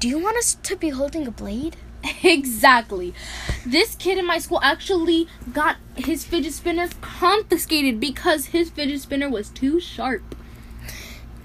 do 0.01 0.09
you 0.09 0.19
want 0.19 0.37
us 0.39 0.55
to 0.55 0.77
be 0.77 0.89
holding 0.91 1.27
a 1.27 1.31
blade? 1.31 1.77
exactly. 2.23 3.15
This 3.65 3.95
kid 3.95 4.19
in 4.19 4.27
my 4.27 4.39
school 4.39 4.61
actually 4.63 5.29
got 5.53 5.77
his 5.97 6.25
fidget 6.25 6.53
spinner 6.53 6.89
confiscated 7.01 8.01
because 8.01 8.47
his 8.47 8.71
fidget 8.71 9.01
spinner 9.01 9.31
was 9.31 9.51
too 9.51 9.81
sharp. 9.81 10.35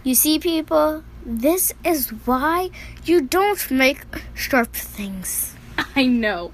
You 0.03 0.15
see, 0.15 0.39
people, 0.39 1.03
this 1.25 1.73
is 1.83 2.09
why 2.25 2.69
you 3.05 3.21
don't 3.21 3.69
make 3.71 4.01
sharp 4.33 4.73
things. 4.73 5.55
I 5.95 6.05
know. 6.05 6.51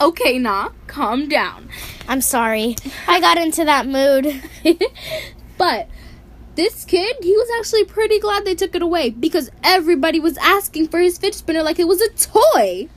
Okay, 0.00 0.38
nah, 0.38 0.70
calm 0.86 1.28
down. 1.28 1.68
I'm 2.08 2.20
sorry. 2.20 2.76
I 3.06 3.20
got 3.20 3.38
into 3.38 3.64
that 3.64 3.86
mood. 3.86 4.42
but 5.58 5.88
this 6.54 6.84
kid, 6.84 7.16
he 7.22 7.32
was 7.32 7.48
actually 7.58 7.84
pretty 7.84 8.18
glad 8.18 8.44
they 8.44 8.54
took 8.54 8.74
it 8.74 8.82
away 8.82 9.10
because 9.10 9.50
everybody 9.62 10.20
was 10.20 10.36
asking 10.38 10.88
for 10.88 11.00
his 11.00 11.18
fidget 11.18 11.36
spinner 11.36 11.62
like 11.62 11.78
it 11.78 11.88
was 11.88 12.00
a 12.00 12.10
toy. 12.10 12.88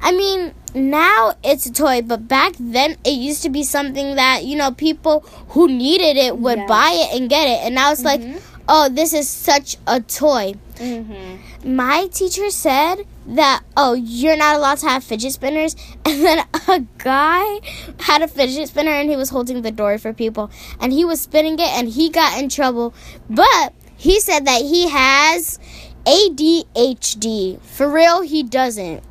I 0.00 0.12
mean, 0.12 0.54
now 0.74 1.34
it's 1.42 1.66
a 1.66 1.72
toy, 1.72 2.02
but 2.02 2.28
back 2.28 2.52
then 2.58 2.96
it 3.04 3.10
used 3.12 3.42
to 3.42 3.50
be 3.50 3.62
something 3.64 4.16
that, 4.16 4.44
you 4.44 4.56
know, 4.56 4.70
people 4.72 5.20
who 5.50 5.68
needed 5.68 6.16
it 6.16 6.38
would 6.38 6.58
Yes. 6.58 6.68
buy 6.68 6.90
it 6.94 7.20
and 7.20 7.28
get 7.30 7.46
it. 7.48 7.64
And 7.64 7.74
now 7.74 7.92
it's 7.92 8.04
like, 8.04 8.20
oh, 8.68 8.88
this 8.88 9.12
is 9.12 9.28
such 9.28 9.76
a 9.86 10.00
toy. 10.00 10.54
Mm-hmm. 10.76 11.74
My 11.76 12.06
teacher 12.06 12.50
said 12.50 13.04
that, 13.26 13.62
oh, 13.76 13.92
you're 13.94 14.36
not 14.36 14.56
allowed 14.56 14.78
to 14.78 14.88
have 14.88 15.04
fidget 15.04 15.32
spinners. 15.32 15.76
And 16.06 16.24
then 16.24 16.44
a 16.68 16.80
guy 16.98 17.60
had 18.00 18.22
a 18.22 18.28
fidget 18.28 18.68
spinner 18.68 18.90
and 18.92 19.08
he 19.10 19.16
was 19.16 19.30
holding 19.30 19.62
the 19.62 19.70
door 19.70 19.98
for 19.98 20.12
people. 20.12 20.50
And 20.80 20.92
he 20.92 21.04
was 21.04 21.20
spinning 21.20 21.54
it 21.54 21.68
and 21.68 21.88
he 21.88 22.10
got 22.10 22.38
in 22.40 22.48
trouble. 22.48 22.94
But 23.28 23.74
he 23.96 24.18
said 24.20 24.44
that 24.46 24.62
he 24.62 24.88
has 24.88 25.58
ADHD. 26.06 27.60
For 27.60 27.88
real, 27.90 28.22
he 28.22 28.42
doesn't. 28.42 29.02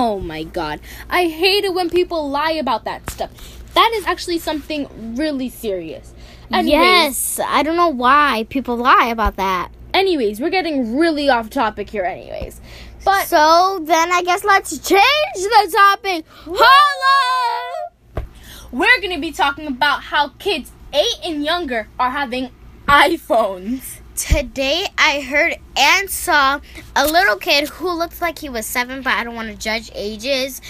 Oh 0.00 0.20
my 0.20 0.44
god. 0.44 0.78
I 1.10 1.26
hate 1.26 1.64
it 1.64 1.74
when 1.74 1.90
people 1.90 2.30
lie 2.30 2.52
about 2.52 2.84
that 2.84 3.10
stuff. 3.10 3.30
That 3.74 3.90
is 3.96 4.06
actually 4.06 4.38
something 4.38 5.16
really 5.16 5.48
serious. 5.48 6.14
Anyways, 6.52 6.70
Yes, 6.70 7.40
I 7.44 7.64
don't 7.64 7.74
know 7.76 7.88
why 7.88 8.46
people 8.48 8.76
lie 8.76 9.06
about 9.06 9.34
that. 9.36 9.70
Anyways, 9.92 10.40
we're 10.40 10.50
getting 10.50 10.96
really 10.96 11.28
off 11.28 11.50
topic 11.50 11.90
here 11.90 12.04
anyways. 12.04 12.60
But 13.04 13.26
So 13.26 13.80
then 13.82 14.12
I 14.12 14.22
guess 14.22 14.44
let's 14.44 14.78
change 14.78 15.02
the 15.34 15.72
topic. 15.76 16.24
Hello! 16.44 18.24
we're 18.70 19.00
going 19.00 19.14
to 19.14 19.20
be 19.20 19.32
talking 19.32 19.66
about 19.66 20.04
how 20.04 20.28
kids 20.38 20.70
8 20.92 21.02
and 21.24 21.44
younger 21.44 21.88
are 21.98 22.10
having 22.10 22.50
iPhones. 22.86 23.97
Today 24.18 24.84
I 24.98 25.20
heard 25.20 25.54
and 25.76 26.10
saw 26.10 26.58
a 26.96 27.06
little 27.06 27.36
kid 27.36 27.68
who 27.68 27.88
looked 27.92 28.20
like 28.20 28.40
he 28.40 28.48
was 28.48 28.66
seven, 28.66 29.00
but 29.00 29.12
I 29.12 29.22
don't 29.22 29.36
want 29.36 29.48
to 29.48 29.56
judge 29.56 29.92
ages. 29.94 30.60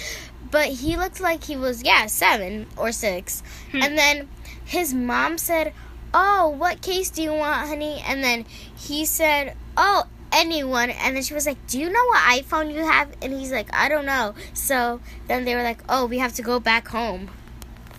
But 0.50 0.66
he 0.68 0.98
looked 0.98 1.18
like 1.18 1.44
he 1.44 1.56
was, 1.56 1.82
yeah, 1.82 2.06
seven 2.08 2.66
or 2.76 2.92
six. 2.92 3.42
Hmm. 3.72 3.82
And 3.82 3.96
then 3.96 4.28
his 4.66 4.92
mom 4.92 5.38
said, 5.38 5.72
Oh, 6.12 6.50
what 6.50 6.82
case 6.82 7.08
do 7.08 7.22
you 7.22 7.32
want, 7.32 7.68
honey? 7.68 8.02
And 8.06 8.22
then 8.22 8.44
he 8.76 9.06
said, 9.06 9.56
Oh, 9.78 10.04
anyone. 10.30 10.90
And 10.90 11.16
then 11.16 11.22
she 11.22 11.32
was 11.32 11.46
like, 11.46 11.66
Do 11.68 11.80
you 11.80 11.88
know 11.88 12.04
what 12.04 12.20
iPhone 12.20 12.70
you 12.70 12.84
have? 12.84 13.16
And 13.22 13.32
he's 13.32 13.50
like, 13.50 13.74
I 13.74 13.88
don't 13.88 14.04
know. 14.04 14.34
So 14.52 15.00
then 15.26 15.46
they 15.46 15.54
were 15.54 15.62
like, 15.62 15.82
Oh, 15.88 16.04
we 16.04 16.18
have 16.18 16.34
to 16.34 16.42
go 16.42 16.60
back 16.60 16.88
home. 16.88 17.30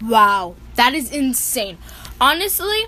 Wow, 0.04 0.58
that 0.76 0.94
is 0.94 1.12
insane. 1.12 1.80
Honestly, 2.22 2.86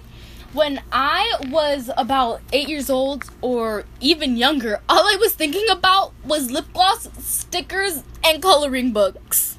when 0.54 0.82
I 0.92 1.38
was 1.50 1.90
about 1.98 2.42
eight 2.52 2.68
years 2.68 2.90
old 2.90 3.30
or 3.42 3.86
even 4.00 4.36
younger, 4.36 4.82
all 4.90 5.08
I 5.08 5.16
was 5.16 5.34
thinking 5.34 5.70
about 5.70 6.14
was 6.26 6.52
lip 6.52 6.66
gloss, 6.74 7.08
stickers, 7.20 8.04
and 8.24 8.42
coloring 8.42 8.92
books. 8.92 9.58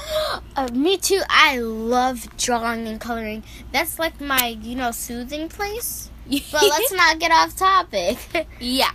uh, 0.56 0.68
me 0.72 0.96
too. 0.96 1.20
I 1.28 1.58
love 1.58 2.28
drawing 2.38 2.88
and 2.88 3.00
coloring. 3.00 3.42
That's 3.72 3.98
like 3.98 4.20
my, 4.20 4.58
you 4.60 4.76
know, 4.76 4.90
soothing 4.92 5.48
place. 5.48 6.10
But 6.26 6.62
let's 6.62 6.92
not 6.92 7.18
get 7.18 7.30
off 7.30 7.56
topic. 7.56 8.46
yeah. 8.60 8.92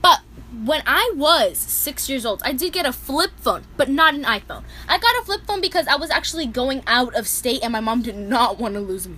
But 0.00 0.20
when 0.64 0.82
I 0.86 1.12
was 1.16 1.58
six 1.58 2.08
years 2.08 2.24
old, 2.24 2.40
I 2.44 2.52
did 2.52 2.72
get 2.72 2.86
a 2.86 2.92
flip 2.92 3.32
phone, 3.36 3.64
but 3.76 3.88
not 3.88 4.14
an 4.14 4.24
iPhone. 4.24 4.62
I 4.88 4.98
got 4.98 5.16
a 5.20 5.24
flip 5.24 5.42
phone 5.46 5.60
because 5.60 5.88
I 5.88 5.96
was 5.96 6.10
actually 6.10 6.46
going 6.46 6.82
out 6.86 7.16
of 7.16 7.26
state 7.26 7.60
and 7.64 7.72
my 7.72 7.80
mom 7.80 8.02
did 8.02 8.16
not 8.16 8.58
want 8.58 8.74
to 8.74 8.80
lose 8.80 9.08
me. 9.08 9.16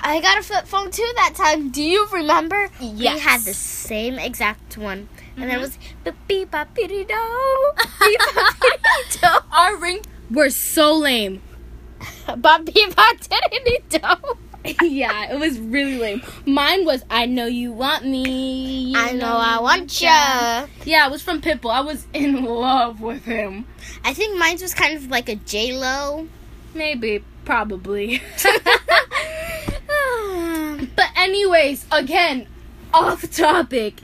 I 0.00 0.20
got 0.20 0.38
a 0.38 0.42
flip 0.42 0.66
phone 0.66 0.90
too 0.90 1.08
that 1.16 1.34
time. 1.34 1.70
Do 1.70 1.82
you 1.82 2.06
remember? 2.12 2.68
Yes. 2.80 3.14
We 3.14 3.20
had 3.20 3.40
the 3.42 3.54
same 3.54 4.18
exact 4.18 4.76
one. 4.78 5.08
And 5.36 5.44
then 5.50 5.50
it 5.50 5.58
Mhm. 5.58 5.60
was 5.60 5.78
beep 6.04 6.14
beep 6.26 6.50
bop 6.50 6.74
beep 6.74 6.88
do. 6.88 7.04
Beep 8.00 8.20
do. 9.20 9.28
Our 9.52 9.76
ring 9.76 10.00
were 10.30 10.50
so 10.50 10.94
lame. 10.94 11.42
Bop 12.36 12.64
beep 12.64 12.94
do. 13.88 13.98
yeah, 14.82 15.32
it 15.32 15.38
was 15.38 15.58
really 15.58 15.96
lame. 15.98 16.22
Mine 16.44 16.84
was 16.84 17.04
I 17.10 17.26
know 17.26 17.46
you 17.46 17.72
want 17.72 18.04
me. 18.04 18.90
you 18.92 18.98
I 18.98 19.12
know 19.12 19.26
I 19.36 19.60
want 19.60 20.00
ya. 20.00 20.66
Yeah, 20.84 21.06
it 21.06 21.10
was 21.10 21.22
from 21.22 21.40
Pitbull. 21.40 21.72
I 21.72 21.80
was 21.80 22.06
in 22.12 22.44
love 22.44 23.00
with 23.00 23.24
him. 23.24 23.66
I 24.04 24.12
think 24.14 24.38
mine 24.38 24.58
was 24.60 24.74
kind 24.74 24.96
of 24.96 25.08
like 25.10 25.28
a 25.28 25.36
J 25.36 25.72
Lo. 25.72 26.26
Maybe, 26.74 27.24
probably. 27.44 28.20
But 30.96 31.06
anyways, 31.16 31.86
again, 31.90 32.46
off 32.92 33.30
topic. 33.30 34.00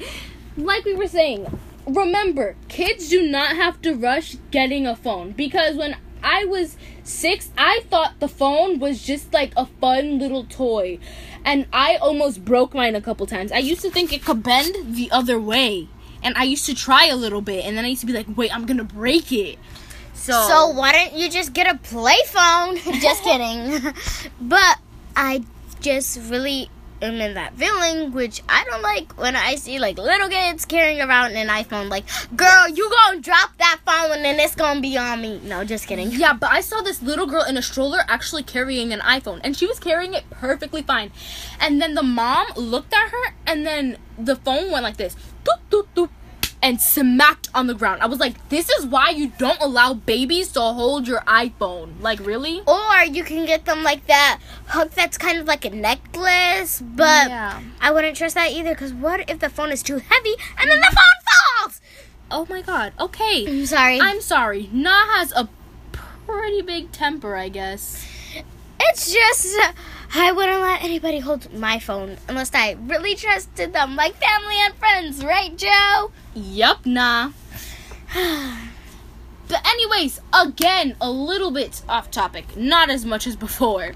Like 0.57 0.85
we 0.85 0.95
were 0.95 1.09
saying, 1.09 1.47
remember, 1.87 2.57
kids 2.69 3.09
do 3.09 3.23
not 3.23 3.57
have 3.57 3.81
to 3.83 3.95
rush 3.95 4.37
getting 4.51 4.87
a 4.87 4.97
phone 4.97 5.33
because 5.33 5.77
when 5.77 5.97
I 6.23 6.45
was 6.45 6.77
6, 7.05 7.51
I 7.59 7.81
thought 7.91 8.19
the 8.19 8.29
phone 8.29 8.79
was 8.79 9.03
just 9.03 9.33
like 9.33 9.53
a 9.57 9.67
fun 9.67 10.19
little 10.19 10.45
toy. 10.45 10.99
And 11.45 11.67
I 11.73 11.97
almost 11.97 12.45
broke 12.45 12.73
mine 12.73 12.95
a 12.95 13.03
couple 13.03 13.27
times. 13.27 13.53
I 13.53 13.59
used 13.59 13.83
to 13.83 13.91
think 13.91 14.13
it 14.13 14.25
could 14.25 14.43
bend 14.43 14.97
the 14.97 15.11
other 15.11 15.39
way. 15.39 15.89
And 16.23 16.35
I 16.39 16.45
used 16.45 16.65
to 16.67 16.75
try 16.75 17.07
a 17.07 17.17
little 17.17 17.43
bit 17.43 17.67
and 17.67 17.77
then 17.77 17.85
I 17.85 17.89
used 17.89 18.01
to 18.01 18.07
be 18.07 18.15
like, 18.15 18.27
"Wait, 18.35 18.55
I'm 18.55 18.65
going 18.65 18.79
to 18.79 18.85
break 18.85 19.31
it." 19.31 19.59
So, 20.15 20.33
So 20.49 20.69
why 20.69 20.93
don't 20.93 21.13
you 21.13 21.29
just 21.29 21.53
get 21.53 21.71
a 21.71 21.77
play 21.77 22.17
phone? 22.29 22.77
just 23.03 23.23
kidding. 23.23 23.93
but 24.41 24.79
I 25.15 25.45
just 25.85 26.19
really 26.31 26.71
am 27.03 27.21
in 27.21 27.35
that 27.35 27.55
feeling, 27.59 28.11
which 28.13 28.43
I 28.49 28.65
don't 28.65 28.81
like 28.81 29.19
when 29.19 29.37
I 29.37 29.57
see 29.57 29.79
like 29.79 29.99
little 29.99 30.31
kids 30.31 30.65
carrying 30.65 31.03
around 31.03 31.33
an 31.33 31.49
iPhone. 31.49 31.91
Like, 31.91 32.05
girl, 32.35 32.69
you 32.71 32.91
gonna 32.91 33.21
drop 33.21 33.51
that 33.59 33.81
phone 33.85 34.13
and 34.13 34.25
then 34.25 34.41
it's 34.41 34.55
gonna 34.55 34.81
be 34.81 34.97
on 34.97 35.21
me. 35.21 35.41
No, 35.45 35.63
just 35.63 35.87
kidding. 35.87 36.11
Yeah, 36.11 36.33
but 36.33 36.51
I 36.51 36.63
saw 36.63 36.81
this 36.81 37.03
little 37.03 37.27
girl 37.27 37.45
in 37.45 37.59
a 37.59 37.63
stroller 37.63 37.99
actually 38.09 38.45
carrying 38.45 38.95
an 38.95 39.01
iPhone, 39.01 39.41
and 39.45 39.55
she 39.55 39.67
was 39.67 39.79
carrying 39.79 40.15
it 40.15 40.25
perfectly 40.31 40.81
fine. 40.81 41.13
And 41.61 41.83
then 41.83 41.95
the 41.95 42.03
mom 42.03 42.47
looked 42.57 42.95
at 42.95 43.11
her, 43.11 43.35
and 43.47 43.67
then 43.67 43.99
the 44.19 44.37
phone 44.37 44.71
went 44.71 44.85
like 44.85 44.97
this, 44.97 45.15
doop 45.45 45.61
doop 45.71 45.87
doop, 45.95 46.09
and 46.65 46.81
smacked 46.81 47.51
on 47.55 47.67
the 47.67 47.75
ground. 47.75 48.01
I 48.01 48.07
was 48.07 48.19
like, 48.19 48.49
"This 48.49 48.71
is 48.71 48.87
why 48.87 49.11
you 49.11 49.31
don't 49.39 49.61
allow 49.61 49.93
babies 49.93 50.51
to 50.53 50.61
hold 50.61 51.07
your 51.07 51.21
iPhone." 51.21 52.01
Like, 52.01 52.19
really? 52.25 52.63
Or 52.67 53.05
you 53.05 53.23
can 53.23 53.45
get 53.45 53.67
them 53.67 53.83
like 53.83 54.07
that 54.07 54.41
hook 54.69 54.93
that's 54.93 55.19
kind 55.19 55.39
of 55.39 55.47
like 55.47 55.65
a 55.67 55.71
necklace, 55.71 56.81
but 56.81 57.29
Yeah. 57.29 57.61
I 57.83 57.91
wouldn't 57.93 58.17
trust 58.17 58.35
that 58.37 58.51
either. 58.51 58.75
Cause 58.75 58.95
what 58.95 59.29
if 59.29 59.39
the 59.41 59.51
phone 59.51 59.71
is 59.73 59.83
too 59.83 59.99
heavy 59.99 60.35
and 60.59 60.71
then 60.71 60.81
the 60.81 60.97
phone 60.99 61.19
falls? 61.29 61.81
Oh 62.31 62.47
my 62.49 62.63
god. 62.63 62.95
Okay. 62.99 63.47
I'm 63.47 63.67
sorry. 63.67 64.01
I'm 64.01 64.23
sorry. 64.23 64.71
Na 64.73 65.05
has 65.19 65.33
a 65.33 65.49
pretty 66.27 66.63
big 66.63 66.91
temper, 66.93 67.37
I 67.37 67.51
guess. 67.51 68.03
It's 68.81 69.13
just 69.13 69.57
uh, 69.61 69.73
I 70.15 70.33
wouldn't 70.33 70.61
let 70.61 70.83
anybody 70.83 71.19
hold 71.19 71.53
my 71.53 71.79
phone 71.79 72.17
unless 72.29 72.51
I 72.55 72.77
really 72.87 73.15
trusted 73.15 73.73
them, 73.73 73.97
like 73.97 74.15
family 74.15 74.57
and 74.65 74.75
friends, 74.75 75.25
right, 75.25 75.55
Joe? 75.57 76.11
Yup, 76.35 76.85
nah. 76.85 77.31
But 79.47 79.61
anyways, 79.67 80.21
again, 80.33 80.97
a 81.01 81.11
little 81.11 81.51
bit 81.51 81.83
off 81.89 82.11
topic. 82.11 82.57
Not 82.57 82.89
as 82.89 83.05
much 83.05 83.27
as 83.27 83.37
before. 83.37 83.93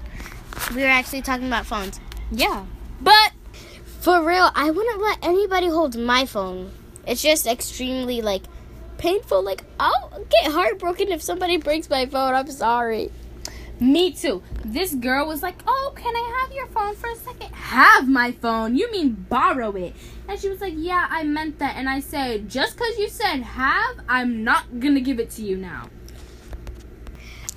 We 0.75 0.81
were 0.83 0.87
actually 0.87 1.21
talking 1.21 1.47
about 1.47 1.65
phones, 1.65 1.99
Yeah. 2.31 2.65
But 3.01 3.31
for 3.99 4.23
real. 4.23 4.51
I 4.55 4.69
wouldn't 4.71 5.01
let 5.01 5.19
anybody 5.23 5.67
hold 5.67 5.97
my 5.97 6.25
phone. 6.25 6.71
It's 7.07 7.21
just 7.21 7.47
extremely 7.47 8.21
like 8.21 8.43
painful. 8.97 9.41
Like 9.41 9.63
I'll 9.79 10.23
get 10.29 10.51
heartbroken 10.51 11.09
if 11.09 11.21
somebody 11.21 11.57
breaks 11.57 11.89
my 11.89 12.05
phone. 12.05 12.35
I'm 12.35 12.51
sorry. 12.51 13.11
Me 13.79 14.11
too. 14.11 14.43
This 14.65 14.93
girl 14.93 15.25
was 15.25 15.41
like, 15.41 15.55
"Oh, 15.65 15.93
can 15.95 16.13
I 16.13 16.41
have 16.41 16.51
your 16.55 16.67
phone 16.67 16.95
for 16.95 17.09
a 17.09 17.15
second? 17.15 17.53
Have 17.53 18.09
my 18.09 18.33
phone? 18.33 18.75
You 18.75 18.91
mean 18.91 19.25
borrow 19.29 19.71
it?" 19.75 19.95
And 20.27 20.37
she 20.39 20.49
was 20.49 20.59
like, 20.59 20.73
"Yeah, 20.75 21.07
I 21.09 21.23
meant 21.23 21.59
that." 21.59 21.77
And 21.77 21.87
I 21.87 22.01
said, 22.01 22.49
"Just 22.49 22.77
cuz 22.77 22.97
you 22.97 23.07
said 23.07 23.41
have, 23.41 23.95
I'm 24.09 24.43
not 24.43 24.79
going 24.79 24.95
to 24.95 25.01
give 25.01 25.19
it 25.19 25.29
to 25.31 25.41
you 25.41 25.55
now." 25.55 25.89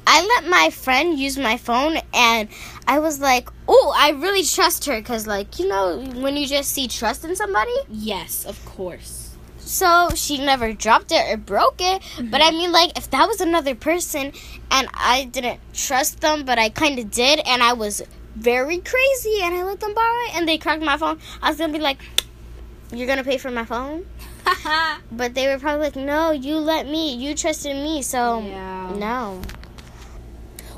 I 0.07 0.25
let 0.25 0.49
my 0.51 0.71
friend 0.71 1.19
use 1.19 1.39
my 1.39 1.57
phone 1.57 1.99
and 2.13 2.49
I 2.87 2.99
was 2.99 3.21
like, 3.21 3.49
"Oh, 3.69 3.95
I 3.97 4.11
really 4.11 4.45
trust 4.45 4.85
her 4.87 5.01
cuz 5.03 5.27
like, 5.27 5.59
you 5.59 5.69
know, 5.69 5.99
when 6.15 6.37
you 6.37 6.47
just 6.47 6.73
see 6.73 6.87
trust 6.89 7.25
in 7.25 7.35
somebody?" 7.35 7.75
Yes, 7.89 8.45
of 8.45 8.65
course. 8.65 9.22
So 9.73 10.11
she 10.15 10.37
never 10.37 10.75
dropped 10.75 11.13
it 11.13 11.33
or 11.33 11.39
broke 11.39 11.81
it. 11.81 12.03
But 12.31 12.43
I 12.43 12.51
mm-hmm. 12.51 12.59
mean, 12.59 12.73
like, 12.73 12.99
if 12.99 13.09
that 13.11 13.27
was 13.27 13.41
another 13.41 13.75
person 13.75 14.31
and 14.71 14.87
I 14.93 15.25
didn't 15.33 15.61
trust 15.73 16.21
them, 16.21 16.45
but 16.45 16.59
I 16.59 16.69
kind 16.69 16.99
of 16.99 17.11
did, 17.11 17.41
and 17.47 17.63
I 17.63 17.73
was 17.73 18.03
very 18.37 18.79
crazy 18.79 19.39
and 19.41 19.55
I 19.55 19.63
let 19.63 19.81
them 19.81 19.95
borrow 19.95 20.25
it 20.27 20.37
and 20.37 20.47
they 20.47 20.59
cracked 20.59 20.83
my 20.83 20.99
phone, 20.99 21.19
I 21.41 21.49
was 21.49 21.57
gonna 21.57 21.73
be 21.73 21.79
like, 21.79 21.97
You're 22.93 23.07
gonna 23.07 23.25
pay 23.25 23.39
for 23.39 23.51
my 23.51 23.65
phone? 23.65 24.05
but 25.11 25.33
they 25.33 25.49
were 25.49 25.59
probably 25.59 25.85
like, 25.85 25.97
No, 25.97 26.33
you 26.33 26.59
let 26.59 26.87
me, 26.87 27.15
you 27.15 27.35
trusted 27.35 27.75
me, 27.75 28.03
so 28.03 28.43
Yeah. 28.43 28.95
no. 28.95 29.41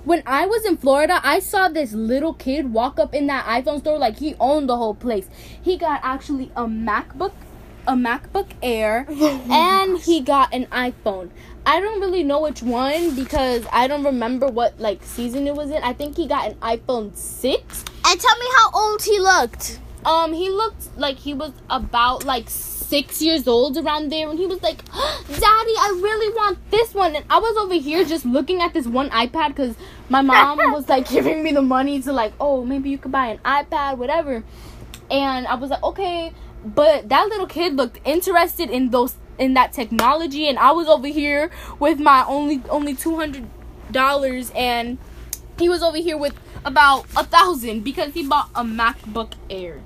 When 0.05 0.23
I 0.25 0.47
was 0.47 0.65
in 0.65 0.77
Florida, 0.77 1.19
I 1.25 1.41
saw 1.41 1.69
this 1.69 1.93
little 1.95 2.35
kid 2.35 2.73
walk 2.73 3.01
up 3.01 3.13
in 3.13 3.27
that 3.27 3.45
iPhone 3.47 3.81
store 3.81 3.99
like 3.99 4.19
he 4.19 4.37
owned 4.39 4.69
the 4.69 4.77
whole 4.77 4.95
place. 4.95 5.27
He 5.63 5.77
got 5.79 6.01
actually 6.05 6.53
a 6.55 6.67
MacBook, 6.67 7.33
a 7.87 7.93
MacBook 7.93 8.51
Air, 8.63 9.07
and 9.11 9.99
he 9.99 10.21
got 10.21 10.53
an 10.53 10.67
iPhone. 10.67 11.31
I 11.67 11.81
don't 11.81 12.01
really 12.01 12.23
know 12.23 12.41
which 12.41 12.63
one 12.63 13.15
because 13.15 13.67
I 13.73 13.87
don't 13.87 14.05
remember 14.05 14.49
what 14.49 14.79
like 14.79 15.03
season 15.03 15.47
it 15.47 15.55
was 15.55 15.71
in. 15.71 15.83
I 15.83 15.95
think 15.95 16.17
he 16.17 16.27
got 16.29 16.51
an 16.51 16.55
iPhone 16.57 17.17
6. 17.17 17.85
And 18.07 18.21
tell 18.21 18.39
me 18.39 18.47
how 18.59 18.71
old 18.75 19.03
he 19.03 19.19
looked. 19.19 19.81
Um 20.05 20.35
he 20.35 20.51
looked 20.51 20.95
like 20.99 21.17
he 21.17 21.33
was 21.33 21.53
about 21.71 22.25
like 22.25 22.51
6 22.51 23.23
years 23.23 23.49
old 23.49 23.79
around 23.79 24.13
there 24.13 24.29
and 24.29 24.39
he 24.39 24.47
was 24.47 24.63
like, 24.63 24.85
"Daddy, 24.93 25.75
I 25.87 25.99
really 26.03 26.35
want 26.35 26.59
this 26.71 26.93
one." 26.93 27.17
And 27.17 27.25
I 27.31 27.39
was 27.39 27.57
over 27.57 27.75
here 27.75 28.05
just 28.05 28.27
looking 28.27 28.61
at 28.61 28.75
this 28.75 28.87
one 28.87 29.09
iPad 29.09 29.57
cuz 29.57 29.75
my 30.11 30.21
mom 30.21 30.59
was 30.73 30.87
like 30.87 31.09
giving 31.09 31.43
me 31.43 31.53
the 31.53 31.63
money 31.63 32.03
to 32.03 32.13
like, 32.13 32.35
"Oh, 32.39 32.63
maybe 32.63 32.91
you 32.91 32.99
could 32.99 33.13
buy 33.13 33.29
an 33.29 33.39
iPad, 33.39 33.97
whatever." 33.97 34.45
And 35.11 35.47
I 35.47 35.55
was 35.55 35.71
like, 35.71 35.83
"Okay." 35.83 36.33
But 36.65 37.09
that 37.09 37.29
little 37.29 37.47
kid 37.47 37.77
looked 37.77 38.01
interested 38.05 38.71
in 38.71 38.91
those 38.91 39.17
in 39.39 39.55
that 39.55 39.73
technology 39.73 40.49
and 40.49 40.59
I 40.59 40.71
was 40.73 40.87
over 40.87 41.09
here 41.09 41.51
with 41.81 41.99
my 41.99 42.25
only 42.27 42.63
only 42.71 42.95
$200 42.95 44.57
and 44.57 44.99
he 45.59 45.69
was 45.69 45.83
over 45.83 45.97
here 45.97 46.17
with 46.17 46.35
about 46.65 47.07
a 47.17 47.25
thousand 47.25 47.83
because 47.83 48.15
he 48.15 48.27
bought 48.27 48.49
a 48.55 48.63
MacBook 48.63 49.33
Air. 49.51 49.81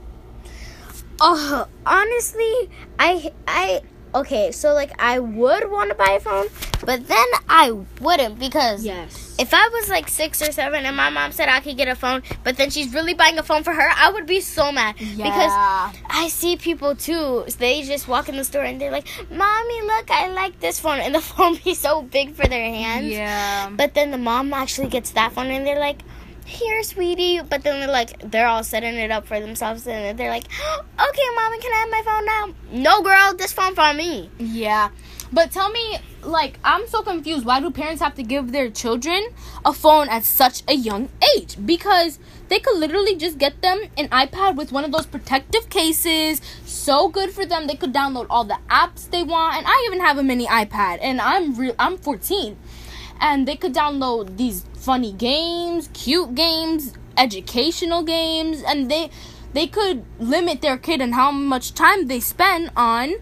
Oh, 1.20 1.66
honestly, 1.84 2.70
I 2.98 3.32
I 3.46 3.82
okay, 4.14 4.50
so 4.52 4.72
like 4.74 4.92
I 5.00 5.18
would 5.18 5.70
want 5.70 5.90
to 5.90 5.94
buy 5.94 6.12
a 6.12 6.20
phone, 6.20 6.46
but 6.84 7.06
then 7.08 7.26
I 7.48 7.72
wouldn't 8.00 8.38
because 8.38 8.84
Yes. 8.84 9.34
if 9.38 9.52
I 9.54 9.68
was 9.68 9.88
like 9.88 10.08
six 10.08 10.40
or 10.42 10.52
seven 10.52 10.84
and 10.86 10.96
my 10.96 11.10
mom 11.10 11.32
said 11.32 11.48
I 11.48 11.60
could 11.60 11.76
get 11.76 11.88
a 11.88 11.94
phone, 11.94 12.22
but 12.44 12.56
then 12.56 12.70
she's 12.70 12.92
really 12.94 13.14
buying 13.14 13.38
a 13.38 13.42
phone 13.42 13.62
for 13.64 13.72
her, 13.72 13.88
I 13.96 14.10
would 14.10 14.26
be 14.26 14.40
so 14.40 14.72
mad 14.72 14.96
because 14.98 15.52
I 16.08 16.28
see 16.30 16.56
people 16.56 16.94
too. 16.96 17.44
They 17.58 17.82
just 17.82 18.08
walk 18.08 18.28
in 18.28 18.36
the 18.36 18.44
store 18.44 18.62
and 18.64 18.80
they're 18.80 18.90
like, 18.92 19.06
"Mommy, 19.30 19.82
look, 19.82 20.10
I 20.10 20.28
like 20.28 20.60
this 20.60 20.78
phone," 20.80 20.98
and 21.00 21.14
the 21.14 21.20
phone 21.32 21.56
be 21.64 21.74
so 21.74 22.02
big 22.02 22.34
for 22.34 22.46
their 22.46 22.64
hands. 22.68 23.06
yeah. 23.12 23.70
But 23.70 23.94
then 23.94 24.10
the 24.10 24.18
mom 24.18 24.52
actually 24.52 24.88
gets 24.88 25.10
that 25.10 25.32
phone 25.32 25.46
and 25.48 25.66
they're 25.66 25.78
like, 25.80 26.00
here, 26.48 26.82
sweetie. 26.82 27.40
But 27.40 27.62
then 27.62 27.80
they're 27.80 27.88
like, 27.88 28.30
they're 28.30 28.46
all 28.46 28.64
setting 28.64 28.94
it 28.94 29.10
up 29.10 29.26
for 29.26 29.40
themselves 29.40 29.86
and 29.86 30.18
they're 30.18 30.30
like, 30.30 30.44
okay, 30.48 31.28
mommy, 31.36 31.58
can 31.60 31.72
I 31.72 31.76
have 31.76 31.90
my 31.90 32.02
phone 32.04 32.24
now? 32.26 32.82
No, 32.82 33.02
girl, 33.02 33.34
this 33.34 33.52
phone 33.52 33.74
for 33.74 33.92
me. 33.94 34.30
Yeah. 34.38 34.90
But 35.30 35.52
tell 35.52 35.70
me, 35.70 35.98
like, 36.22 36.58
I'm 36.64 36.86
so 36.88 37.02
confused. 37.02 37.44
Why 37.44 37.60
do 37.60 37.70
parents 37.70 38.00
have 38.00 38.14
to 38.14 38.22
give 38.22 38.52
their 38.52 38.70
children 38.70 39.28
a 39.64 39.72
phone 39.72 40.08
at 40.08 40.24
such 40.24 40.62
a 40.66 40.74
young 40.74 41.10
age? 41.36 41.56
Because 41.64 42.18
they 42.48 42.58
could 42.58 42.78
literally 42.78 43.14
just 43.14 43.36
get 43.36 43.60
them 43.60 43.80
an 43.98 44.08
iPad 44.08 44.56
with 44.56 44.72
one 44.72 44.84
of 44.84 44.92
those 44.92 45.04
protective 45.06 45.68
cases. 45.68 46.40
So 46.64 47.08
good 47.08 47.30
for 47.30 47.44
them. 47.44 47.66
They 47.66 47.74
could 47.74 47.92
download 47.92 48.26
all 48.30 48.44
the 48.44 48.58
apps 48.70 49.10
they 49.10 49.22
want. 49.22 49.58
And 49.58 49.66
I 49.66 49.84
even 49.86 50.00
have 50.00 50.16
a 50.16 50.22
mini 50.22 50.46
iPad, 50.46 50.98
and 51.02 51.20
I'm 51.20 51.54
real. 51.54 51.74
I'm 51.78 51.98
14, 51.98 52.56
and 53.20 53.46
they 53.46 53.56
could 53.56 53.74
download 53.74 54.36
these 54.36 54.64
funny 54.74 55.12
games, 55.12 55.88
cute 55.92 56.34
games, 56.34 56.94
educational 57.16 58.02
games, 58.02 58.62
and 58.66 58.90
they 58.90 59.10
they 59.52 59.66
could 59.66 60.04
limit 60.20 60.60
their 60.60 60.76
kid 60.76 61.00
and 61.00 61.14
how 61.14 61.30
much 61.30 61.72
time 61.74 62.06
they 62.06 62.20
spend 62.20 62.70
on 62.76 63.14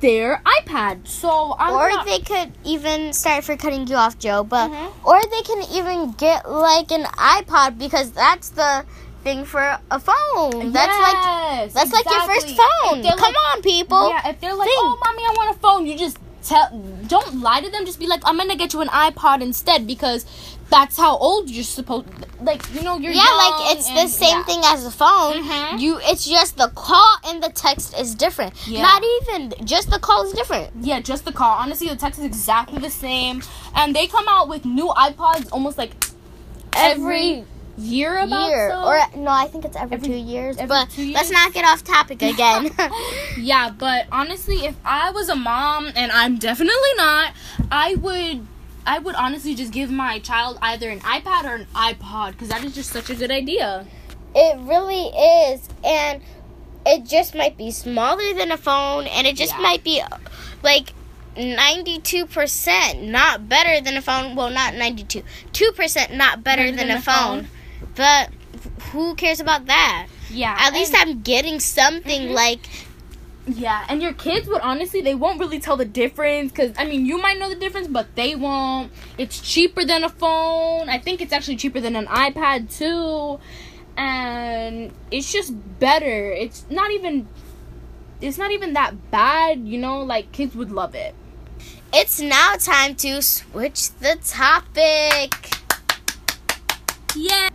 their 0.00 0.40
iPad. 0.46 1.08
So 1.08 1.56
I'm 1.58 1.74
or 1.74 1.90
not- 1.90 2.06
they 2.06 2.20
could 2.20 2.52
even 2.64 3.12
start 3.12 3.42
for 3.44 3.56
cutting 3.56 3.86
you 3.88 3.96
off, 3.96 4.18
Joe. 4.18 4.44
But 4.44 4.70
Mhm. 4.70 4.92
or 5.02 5.20
they 5.22 5.42
can 5.42 5.62
even 5.72 6.12
get 6.12 6.48
like 6.50 6.92
an 6.92 7.04
iPod 7.04 7.78
because 7.78 8.12
that's 8.12 8.50
the 8.50 8.84
thing 9.24 9.44
for 9.44 9.78
a 9.90 9.98
phone. 9.98 10.72
That's 10.72 10.98
like 10.98 11.14
Yes, 11.24 11.72
that's 11.72 11.92
like 11.92 12.04
your 12.04 12.22
first 12.22 12.48
phone. 12.48 13.02
Come 13.02 13.18
like- 13.18 13.54
on, 13.54 13.62
people. 13.62 14.10
Yeah, 14.10 14.28
if 14.28 14.40
they're 14.40 14.54
like, 14.54 14.68
Think. 14.68 14.80
"Oh, 14.84 14.98
mommy, 15.04 15.22
I 15.24 15.32
want 15.36 15.56
a 15.56 15.58
phone," 15.58 15.86
you 15.86 15.96
just 15.98 16.18
tell. 16.44 16.68
Don't 17.06 17.40
lie 17.40 17.60
to 17.60 17.70
them. 17.70 17.84
Just 17.86 17.98
be 17.98 18.06
like, 18.06 18.22
"I'm 18.24 18.36
gonna 18.36 18.56
get 18.56 18.72
you 18.72 18.80
an 18.80 18.88
iPod 18.88 19.42
instead," 19.42 19.86
because 19.86 20.26
that's 20.70 20.96
how 20.96 21.16
old 21.16 21.50
you're 21.50 21.64
supposed. 21.64 22.06
Like, 22.40 22.62
you 22.74 22.82
know, 22.82 22.98
you're 22.98 23.12
yeah, 23.12 23.22
like 23.22 23.76
it's 23.76 23.88
the 23.88 24.08
same 24.08 24.38
yeah. 24.38 24.44
thing 24.44 24.60
as 24.64 24.84
a 24.86 24.90
phone. 24.90 25.42
Mhm. 25.44 25.80
You, 25.80 25.98
it's 26.02 26.26
just 26.26 26.56
the 26.56 26.68
call 26.74 27.16
and 27.26 27.42
the 27.42 27.50
text 27.50 27.98
is 27.98 28.14
different. 28.14 28.54
Yeah. 28.66 28.82
Not 28.82 29.02
even 29.16 29.54
just 29.64 29.90
the 29.90 29.98
call 29.98 30.24
is 30.26 30.32
different. 30.32 30.70
Yeah, 30.80 31.00
just 31.00 31.24
the 31.24 31.32
call. 31.32 31.56
Honestly, 31.58 31.88
the 31.88 31.96
text 31.96 32.18
is 32.18 32.24
exactly 32.24 32.78
the 32.78 32.90
same, 32.90 33.42
and 33.74 33.94
they 33.94 34.06
come 34.06 34.26
out 34.28 34.48
with 34.48 34.64
new 34.64 34.88
iPods 34.88 35.48
almost 35.52 35.78
like 35.78 35.92
every, 36.74 37.44
year. 37.76 38.18
About 38.18 38.48
year 38.48 38.70
so. 38.70 38.84
or 38.84 38.98
no, 39.16 39.30
I 39.30 39.46
think 39.46 39.64
it's 39.64 39.76
every, 39.76 39.96
Every- 39.96 40.08
two 40.08 40.14
years. 40.14 40.56
every 40.56 40.68
but 40.68 40.90
two 40.90 41.12
let's 41.12 41.30
years? 41.30 41.32
not 41.32 41.52
get 41.52 41.64
off 41.64 41.82
topic 41.84 42.22
again. 42.32 42.70
Yeah, 43.38 43.70
but 43.70 44.06
honestly, 44.12 44.64
if 44.64 44.76
I 44.84 45.10
was 45.10 45.28
a 45.28 45.34
mom, 45.34 45.90
and 45.96 46.12
I'm 46.12 46.38
definitely 46.38 46.94
not, 46.96 47.32
I 47.70 47.96
would, 47.96 48.46
I 48.86 48.98
would 49.00 49.14
honestly 49.16 49.54
just 49.56 49.72
give 49.72 49.90
my 49.90 50.18
child 50.20 50.58
either 50.62 50.88
an 50.88 51.00
iPad 51.00 51.44
or 51.44 51.54
an 51.56 51.66
iPod 51.74 52.32
because 52.32 52.48
that 52.48 52.62
is 52.64 52.74
just 52.74 52.90
such 52.90 53.10
a 53.10 53.14
good 53.16 53.30
idea. 53.32 53.86
it 54.36 54.58
really 54.60 55.06
is, 55.06 55.68
and 55.84 56.22
it 56.86 57.04
just 57.06 57.34
might 57.34 57.56
be 57.56 57.70
smaller 57.70 58.32
than 58.34 58.52
a 58.52 58.56
phone, 58.56 59.06
and 59.08 59.26
it 59.26 59.36
just 59.36 59.52
Yeah. 59.54 59.60
might 59.62 59.82
be 59.84 60.00
like. 60.62 60.92
92% 61.36 63.02
not 63.10 63.48
better 63.48 63.80
than 63.80 63.96
a 63.96 64.02
phone. 64.02 64.36
Well, 64.36 64.50
not 64.50 64.76
92. 64.76 65.24
2% 65.52 66.14
not 66.16 66.44
better, 66.44 66.70
than, 66.70 66.90
a 66.90 67.00
phone. 67.00 67.48
But 67.96 68.30
who 68.92 69.14
cares 69.14 69.40
about 69.40 69.66
that? 69.66 70.06
Yeah, 70.30 70.56
At 70.58 70.72
least 70.72 70.94
I'm 70.96 71.20
getting 71.22 71.60
something 71.60 72.28
Mhm. 72.28 72.34
like 72.34 72.68
yeah, 73.46 73.84
and 73.90 74.00
your 74.02 74.14
kids 74.14 74.48
would 74.48 74.62
honestly 74.62 75.02
they 75.02 75.14
won't 75.14 75.38
really 75.38 75.60
tell 75.60 75.76
the 75.76 75.84
difference 75.84 76.50
because 76.50 76.72
I 76.78 76.86
mean 76.86 77.04
you 77.04 77.18
might 77.18 77.38
know 77.38 77.50
the 77.50 77.56
difference, 77.56 77.88
but 77.88 78.14
they 78.16 78.34
won't. 78.34 78.90
It's 79.18 79.38
cheaper 79.38 79.84
than 79.84 80.02
a 80.02 80.08
phone. 80.08 80.88
I 80.88 80.98
think 80.98 81.20
it's 81.20 81.32
actually 81.32 81.56
cheaper 81.56 81.78
than 81.78 81.94
an 81.94 82.06
iPad 82.06 82.74
too, 82.76 83.38
and 83.98 84.92
it's 85.10 85.30
just 85.30 85.52
better. 85.78 86.32
It's 86.32 86.64
not 86.70 86.90
even. 86.90 87.28
It's 88.22 88.38
not 88.38 88.50
even 88.50 88.72
that 88.72 89.10
bad, 89.10 89.68
you 89.68 89.76
know. 89.76 90.00
Like 90.02 90.32
kids 90.32 90.54
would 90.56 90.72
love 90.72 90.94
it. 90.94 91.14
It's 91.92 92.20
now 92.20 92.54
time 92.58 92.94
to 92.96 93.20
switch 93.20 93.90
the 94.00 94.16
topic. 94.24 95.50
Yeah. 97.14 97.50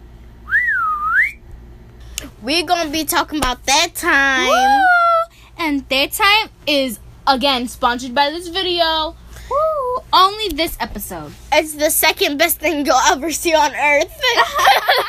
We're 2.42 2.64
gonna 2.66 2.90
be 2.90 3.04
talking 3.04 3.40
about 3.40 3.66
Té 3.66 3.94
Time. 3.94 4.48
Woo! 4.48 5.36
And 5.58 5.88
Té 5.90 6.08
Time 6.16 6.50
is 6.66 7.00
again 7.28 7.68
sponsored 7.68 8.16
by 8.16 8.30
this 8.30 8.48
video. 8.48 9.16
Woo! 9.50 10.04
Only 10.14 10.50
this 10.50 10.78
episode. 10.80 11.34
It's 11.52 11.74
the 11.76 11.90
second 11.90 12.38
best 12.38 12.60
thing 12.60 12.86
you'll 12.86 12.96
ever 13.12 13.32
see 13.32 13.54
on 13.54 13.76
earth. 13.76 14.22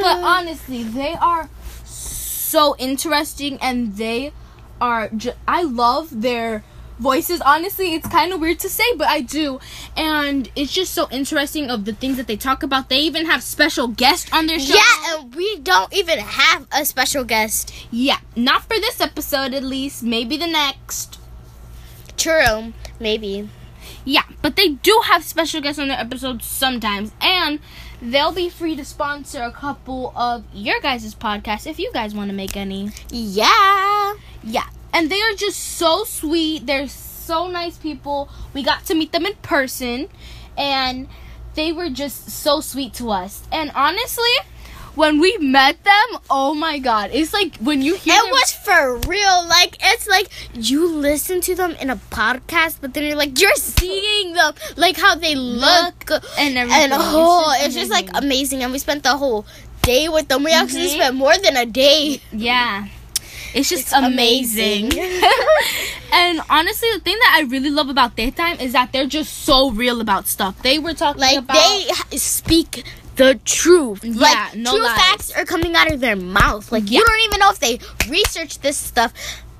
But 0.00 0.24
honestly, 0.24 0.82
they 0.82 1.12
are 1.14 1.48
so 1.84 2.74
interesting 2.78 3.58
and 3.60 3.96
they 3.96 4.32
are 4.80 5.08
ju- 5.10 5.34
I 5.46 5.62
love 5.62 6.22
their 6.22 6.64
voices. 6.98 7.40
Honestly, 7.40 7.94
it's 7.94 8.08
kind 8.08 8.32
of 8.32 8.40
weird 8.40 8.58
to 8.60 8.68
say, 8.68 8.84
but 8.96 9.08
I 9.08 9.20
do. 9.20 9.60
And 9.96 10.50
it's 10.56 10.72
just 10.72 10.92
so 10.94 11.08
interesting 11.10 11.70
of 11.70 11.84
the 11.84 11.92
things 11.92 12.16
that 12.16 12.26
they 12.26 12.36
talk 12.36 12.62
about. 12.62 12.88
They 12.88 12.98
even 12.98 13.26
have 13.26 13.42
special 13.42 13.88
guests 13.88 14.32
on 14.32 14.46
their 14.46 14.58
show. 14.58 14.74
yeah, 14.74 15.18
and 15.18 15.34
we 15.34 15.58
don't 15.58 15.92
even 15.92 16.18
have 16.18 16.66
a 16.72 16.84
special 16.84 17.24
guest. 17.24 17.72
Yeah, 17.90 18.18
not 18.36 18.62
for 18.62 18.78
this 18.80 19.00
episode 19.00 19.54
at 19.54 19.62
least, 19.62 20.02
maybe 20.02 20.36
the 20.36 20.46
next. 20.46 21.18
True. 22.16 22.72
Maybe. 23.00 23.48
Yeah, 24.04 24.22
but 24.42 24.56
they 24.56 24.68
do 24.68 25.02
have 25.06 25.24
special 25.24 25.60
guests 25.60 25.78
on 25.78 25.88
their 25.88 25.98
episodes 25.98 26.46
sometimes, 26.46 27.12
and 27.20 27.58
they'll 28.00 28.32
be 28.32 28.48
free 28.50 28.76
to 28.76 28.84
sponsor 28.84 29.42
a 29.42 29.50
couple 29.50 30.12
of 30.14 30.44
your 30.52 30.78
guys' 30.80 31.14
podcasts 31.14 31.66
if 31.66 31.78
you 31.78 31.90
guys 31.92 32.14
want 32.14 32.30
to 32.30 32.36
make 32.36 32.56
any. 32.56 32.90
Yeah. 33.10 34.14
Yeah, 34.42 34.66
and 34.94 35.10
they 35.10 35.20
are 35.20 35.34
just 35.34 35.58
so 35.60 36.04
sweet. 36.04 36.64
They're 36.66 36.88
so 36.88 37.48
nice 37.48 37.76
people. 37.76 38.30
We 38.54 38.62
got 38.62 38.86
to 38.86 38.94
meet 38.94 39.12
them 39.12 39.26
in 39.26 39.34
person, 39.42 40.08
and 40.56 41.08
they 41.54 41.72
were 41.72 41.90
just 41.90 42.30
so 42.30 42.60
sweet 42.60 42.94
to 42.94 43.10
us. 43.10 43.42
And 43.52 43.70
honestly, 43.74 44.32
when 44.94 45.18
we 45.20 45.36
met 45.38 45.82
them, 45.84 46.20
oh 46.30 46.54
my 46.54 46.78
god, 46.78 47.10
it's 47.12 47.32
like 47.32 47.56
when 47.58 47.82
you 47.82 47.96
hear 47.96 48.14
It 48.16 48.30
was 48.30 48.52
for 48.52 48.96
real. 49.08 49.46
Like 49.48 49.76
it's 49.82 50.06
like 50.06 50.28
you 50.54 50.86
listen 50.88 51.40
to 51.42 51.54
them 51.54 51.72
in 51.80 51.90
a 51.90 51.96
podcast, 51.96 52.78
but 52.80 52.94
then 52.94 53.02
you're 53.04 53.16
like 53.16 53.40
you're 53.40 53.54
seeing 53.56 54.34
them, 54.34 54.54
like 54.76 54.96
how 54.96 55.16
they 55.16 55.34
look, 55.34 56.10
and 56.38 56.56
everything. 56.56 56.82
and 56.84 56.92
oh, 56.94 57.52
just 57.54 57.66
it's 57.66 57.74
just 57.74 57.90
like 57.90 58.08
amazing. 58.14 58.62
And 58.62 58.72
we 58.72 58.78
spent 58.78 59.02
the 59.02 59.16
whole 59.16 59.44
day 59.82 60.08
with 60.08 60.28
them. 60.28 60.44
We 60.44 60.52
actually 60.52 60.86
Mhm. 60.88 60.94
spent 60.94 61.14
more 61.16 61.36
than 61.38 61.56
a 61.56 61.66
day. 61.66 62.20
Yeah. 62.32 62.86
It's 63.54 63.68
just 63.68 63.84
It's 63.84 63.92
amazing. 63.92 64.92
amazing. 64.92 65.22
and 66.12 66.40
honestly, 66.50 66.88
the 66.94 67.00
thing 67.00 67.16
that 67.18 67.34
I 67.38 67.42
really 67.48 67.70
love 67.70 67.88
about 67.88 68.16
Té 68.16 68.34
Time 68.34 68.58
is 68.60 68.72
that 68.72 68.92
they're 68.92 69.06
just 69.06 69.32
so 69.44 69.70
real 69.70 70.00
about 70.00 70.26
stuff. 70.26 70.60
They 70.62 70.78
were 70.78 70.94
talking 70.94 71.20
Like 71.20 71.38
about 71.38 71.54
they 72.10 72.16
speak 72.18 72.84
the 73.16 73.38
truth. 73.44 74.04
Yeah, 74.04 74.20
like 74.20 74.56
no 74.56 74.72
true 74.72 74.82
lies. 74.82 74.96
facts 74.98 75.30
are 75.32 75.44
coming 75.44 75.74
out 75.76 75.90
of 75.92 76.00
their 76.00 76.16
mouth. 76.16 76.72
Like 76.72 76.90
Yeah. 76.90 76.98
you 76.98 77.04
don't 77.06 77.20
even 77.22 77.38
know 77.40 77.50
if 77.50 77.60
they 77.60 77.78
researched 78.08 78.62
this 78.62 78.76
stuff, 78.76 79.12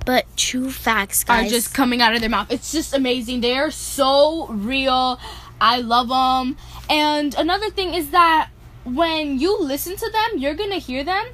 but 0.04 0.26
true 0.36 0.70
facts, 0.70 1.24
are 1.28 1.44
just 1.44 1.72
coming 1.72 2.02
out 2.02 2.14
of 2.14 2.20
their 2.20 2.30
mouth. 2.30 2.50
It's 2.50 2.72
just 2.72 2.94
amazing. 2.94 3.40
They 3.42 3.56
are 3.56 3.70
so 3.70 4.48
real. 4.48 5.20
I 5.60 5.78
love 5.78 6.08
them. 6.08 6.56
And 6.90 7.34
another 7.36 7.70
thing 7.70 7.94
is 7.94 8.10
that 8.10 8.50
when 8.84 9.38
you 9.38 9.56
listen 9.60 9.96
to 9.96 10.10
them, 10.10 10.38
you're 10.40 10.54
gonna 10.54 10.78
hear 10.78 11.04
them, 11.04 11.24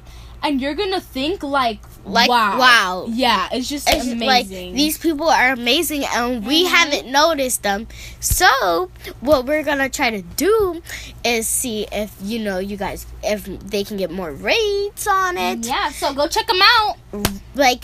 and 0.43 0.61
you're 0.61 0.75
gonna 0.75 1.01
think 1.01 1.43
like, 1.43 1.79
Like, 2.03 2.29
wow, 2.29 2.57
wow. 2.57 3.05
Yeah, 3.09 3.47
it's 3.51 3.69
just 3.69 3.87
It's 3.89 4.05
amazing. 4.07 4.27
like 4.27 4.47
these 4.75 4.97
people 4.97 5.29
are 5.29 5.51
amazing 5.53 6.03
and 6.05 6.45
we 6.45 6.65
Mhm. 6.65 6.69
haven't 6.69 7.07
noticed 7.11 7.61
them. 7.63 7.87
So 8.19 8.89
what 9.19 9.45
we're 9.45 9.63
gonna 9.63 9.87
try 9.89 10.09
to 10.09 10.21
do 10.21 10.81
is 11.23 11.47
see 11.47 11.87
if 11.91 12.11
you 12.21 12.39
know 12.39 12.57
you 12.57 12.75
guys 12.75 13.05
if 13.23 13.45
they 13.45 13.83
can 13.83 13.97
get 13.97 14.09
more 14.11 14.31
rates 14.31 15.05
on 15.07 15.37
it. 15.37 15.65
yeah. 15.65 15.91
So 15.91 16.13
go 16.13 16.27
check 16.27 16.47
them 16.47 16.61
out. 16.61 16.97
Like 17.55 17.83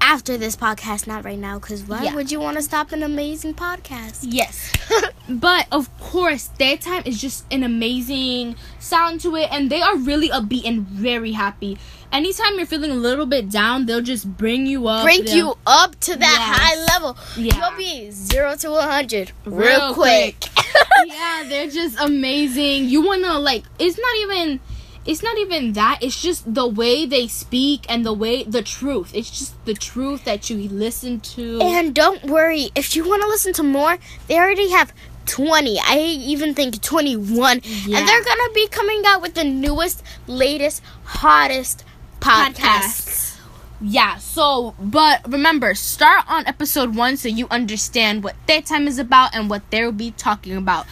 after 0.00 0.36
this 0.38 0.56
podcast, 0.56 1.06
not 1.06 1.24
right 1.24 1.38
now, 1.38 1.58
because 1.58 1.82
why 1.84 2.02
Yeah. 2.02 2.14
would 2.14 2.30
you 2.30 2.40
want 2.40 2.56
to 2.56 2.62
stop 2.62 2.92
an 2.92 3.02
amazing 3.02 3.54
podcast? 3.54 4.20
Yes. 4.22 4.72
But 5.28 5.66
of 5.70 5.90
course, 6.00 6.48
Té 6.58 6.80
Time 6.80 7.02
is 7.04 7.20
just 7.20 7.44
an 7.52 7.62
amazing 7.62 8.56
sound 8.78 9.20
to 9.20 9.36
it, 9.36 9.48
and 9.52 9.68
they 9.68 9.82
are 9.82 9.94
really 9.96 10.30
upbeat 10.30 10.64
and 10.66 10.86
very 10.86 11.32
happy. 11.32 11.76
Anytime 12.10 12.56
you're 12.56 12.64
feeling 12.64 12.90
a 12.90 12.94
little 12.94 13.26
bit 13.26 13.50
down, 13.50 13.84
they'll 13.84 14.00
just 14.00 14.26
bring 14.38 14.64
you 14.66 14.88
up. 14.88 15.04
Bring 15.04 15.26
They'll- 15.26 15.36
you 15.36 15.58
up 15.66 16.00
to 16.00 16.16
that 16.16 16.38
Yes. 16.40 16.58
high 16.58 16.94
level. 16.94 17.18
Yeah. 17.36 17.56
You'll 17.68 17.76
be 17.76 18.10
zero 18.10 18.56
to 18.56 18.72
hundred 18.80 19.32
real, 19.44 19.58
Real 19.58 19.92
quick. 19.94 20.46
yeah, 21.06 21.44
they're 21.46 21.68
just 21.68 22.00
amazing. 22.00 22.88
You 22.88 23.02
wanna 23.02 23.38
like? 23.38 23.64
It's 23.78 23.98
not 23.98 24.16
even. 24.22 24.60
It's 25.08 25.22
not 25.22 25.38
even 25.38 25.72
that. 25.72 26.00
It's 26.02 26.20
just 26.20 26.52
the 26.52 26.66
way 26.66 27.06
they 27.06 27.28
speak 27.28 27.86
and 27.88 28.04
the 28.04 28.12
way 28.12 28.44
the 28.44 28.60
truth. 28.60 29.10
It's 29.14 29.30
just 29.30 29.64
the 29.64 29.72
truth 29.72 30.24
that 30.24 30.50
you 30.50 30.68
listen 30.68 31.20
to. 31.20 31.60
And 31.62 31.94
don't 31.94 32.22
worry, 32.24 32.70
if 32.74 32.94
you 32.94 33.08
want 33.08 33.22
to 33.22 33.28
listen 33.28 33.54
to 33.54 33.62
more, 33.62 33.96
they 34.26 34.36
already 34.36 34.70
have 34.70 34.92
20. 35.24 35.78
I 35.82 35.98
even 35.98 36.54
think 36.54 36.82
21. 36.82 37.62
Yeah. 37.64 37.98
And 37.98 38.06
they're 38.06 38.22
going 38.22 38.36
to 38.36 38.50
be 38.54 38.68
coming 38.68 39.02
out 39.06 39.22
with 39.22 39.32
the 39.32 39.44
newest, 39.44 40.02
latest, 40.26 40.82
hottest 41.04 41.86
podcasts. 42.20 43.40
Yeah, 43.80 44.16
so, 44.16 44.74
but 44.80 45.20
remember, 45.30 45.74
start 45.74 46.24
on 46.28 46.46
episode 46.46 46.96
one 46.96 47.16
so 47.16 47.28
you 47.28 47.46
understand 47.48 48.24
what 48.24 48.34
Té 48.46 48.66
Time 48.66 48.88
is 48.88 48.98
about 48.98 49.34
and 49.34 49.48
what 49.48 49.62
they'll 49.70 49.92
be 49.92 50.10
talking 50.10 50.56
about. 50.56 50.84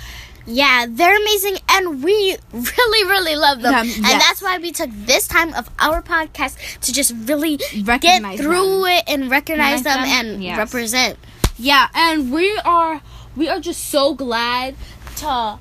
Yeah, 0.46 0.86
they're 0.88 1.16
amazing 1.20 1.56
and 1.68 2.04
we 2.04 2.36
really, 2.52 3.08
really 3.08 3.34
love 3.36 3.62
them. 3.62 3.74
And 3.74 3.86
yes. 3.88 4.22
that's 4.22 4.40
why 4.42 4.58
we 4.58 4.70
took 4.72 4.90
this 4.92 5.26
time 5.26 5.52
of 5.54 5.68
our 5.78 6.02
podcast 6.02 6.56
to 6.80 6.92
just 6.92 7.12
really 7.26 7.58
Recognize 7.82 8.38
get 8.38 8.44
through 8.44 8.86
it 8.86 9.04
and 9.08 9.28
recognize 9.30 9.82
Recognize 9.82 9.82
them, 9.82 10.02
them, 10.02 10.26
and 10.36 10.44
yes. 10.44 10.56
represent. 10.58 11.18
Yeah, 11.58 11.88
and 11.94 12.30
we 12.32 12.56
are 12.64 13.00
we 13.36 13.48
are 13.48 13.60
just 13.60 13.86
so 13.90 14.14
glad 14.14 14.76
to 15.16 15.58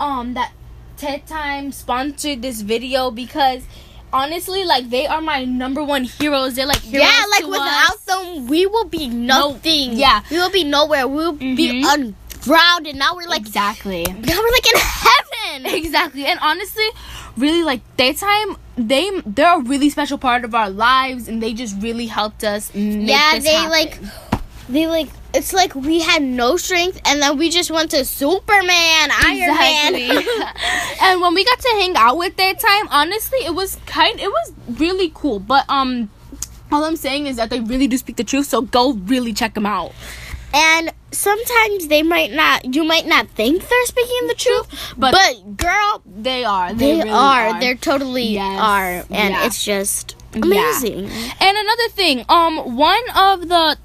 um 0.00 0.34
that 0.34 0.52
Té 0.96 1.24
Time 1.26 1.70
sponsored 1.72 2.42
this 2.42 2.62
video 2.62 3.10
because 3.10 3.62
honestly, 4.12 4.64
like 4.64 4.90
they 4.90 5.06
are 5.06 5.20
my 5.20 5.44
number 5.44 5.82
one 5.84 6.04
heroes. 6.04 6.54
They're 6.56 6.66
like 6.66 6.80
heroes 6.80 7.06
yeah, 7.06 7.24
like 7.30 7.46
without 7.46 7.90
us. 7.90 8.00
them, 8.04 8.46
we 8.48 8.66
will 8.66 8.86
be 8.86 9.08
nothing. 9.08 9.92
yeah. 9.94 10.22
We 10.30 10.38
will 10.38 10.50
be 10.50 10.64
nowhere. 10.64 11.06
We 11.06 11.16
will 11.16 11.32
be 11.32 11.82
Mhm. 11.84 12.14
Ungrounded. 12.46 12.96
Now 12.96 13.14
we're 13.14 13.28
like, 13.28 13.40
exactly. 13.40 14.04
now 14.04 14.40
we're 14.40 14.52
like 14.52 14.66
in 14.66 14.80
heaven. 14.80 15.20
Exactly. 15.66 16.26
And 16.26 16.38
honestly, 16.40 16.86
really 17.36 17.62
like 17.62 17.80
Té 17.96 18.18
Time 18.18 18.56
they 18.76 19.20
they're 19.24 19.58
a 19.58 19.62
really 19.62 19.88
special 19.88 20.18
part 20.18 20.44
of 20.44 20.54
our 20.54 20.68
lives 20.68 21.28
and 21.28 21.42
they 21.42 21.52
just 21.52 21.80
really 21.80 22.06
helped 22.06 22.42
us 22.42 22.74
make 22.74 23.08
yeah, 23.08 23.34
this 23.34 23.44
they 23.44 23.52
happen. 23.52 23.70
like, 23.70 23.98
they 24.68 24.86
like. 24.86 25.08
It's 25.32 25.52
like 25.52 25.74
we 25.74 26.00
had 26.00 26.22
no 26.22 26.56
strength, 26.56 27.00
and 27.04 27.20
then 27.20 27.36
we 27.38 27.50
just 27.50 27.68
went 27.68 27.90
to 27.90 28.04
Superman, 28.04 29.10
Iron 29.10 29.54
Man. 29.56 29.94
and 31.02 31.20
when 31.20 31.34
we 31.34 31.44
got 31.44 31.58
to 31.58 31.68
hang 31.80 31.96
out 31.96 32.16
with 32.16 32.36
Té 32.36 32.58
Time, 32.58 32.88
honestly, 32.90 33.38
it 33.40 33.54
was 33.54 33.76
kind 33.86 34.18
it 34.20 34.28
was 34.28 34.52
really 34.78 35.10
cool. 35.14 35.40
But 35.40 35.68
um 35.68 36.08
all 36.70 36.84
I'm 36.84 36.96
saying 36.96 37.26
is 37.26 37.36
that 37.36 37.50
they 37.50 37.60
really 37.60 37.88
do 37.88 37.96
speak 37.96 38.16
the 38.16 38.24
truth, 38.24 38.46
so 38.46 38.62
go 38.62 38.92
really 38.92 39.32
check 39.32 39.54
them 39.54 39.66
out. 39.66 39.92
And 40.54 40.92
sometimes 41.10 41.88
they 41.88 42.02
might 42.02 42.32
not. 42.32 42.74
You 42.74 42.84
might 42.84 43.06
not 43.06 43.28
think 43.30 43.68
they're 43.68 43.86
speaking 43.86 44.26
the 44.28 44.34
truth, 44.34 44.94
But- 44.96 45.12
but, 45.12 45.56
girl, 45.56 46.02
They 46.06 46.44
are. 46.44 46.72
They, 46.72 46.92
they, 46.92 46.96
really 46.98 47.10
are. 47.10 47.48
are. 47.48 47.60
They're 47.60 47.74
totally 47.74 48.24
Yes. 48.34 48.60
are, 48.60 49.04
and 49.10 49.34
Yeah. 49.34 49.44
it's 49.46 49.62
just 49.64 50.14
Yeah. 50.34 50.40
amazing. 50.42 51.10
And 51.40 51.56
another 51.58 51.88
thing, 51.90 52.24
um, 52.28 52.76
one 52.76 53.02
of 53.16 53.48
the 53.48 53.76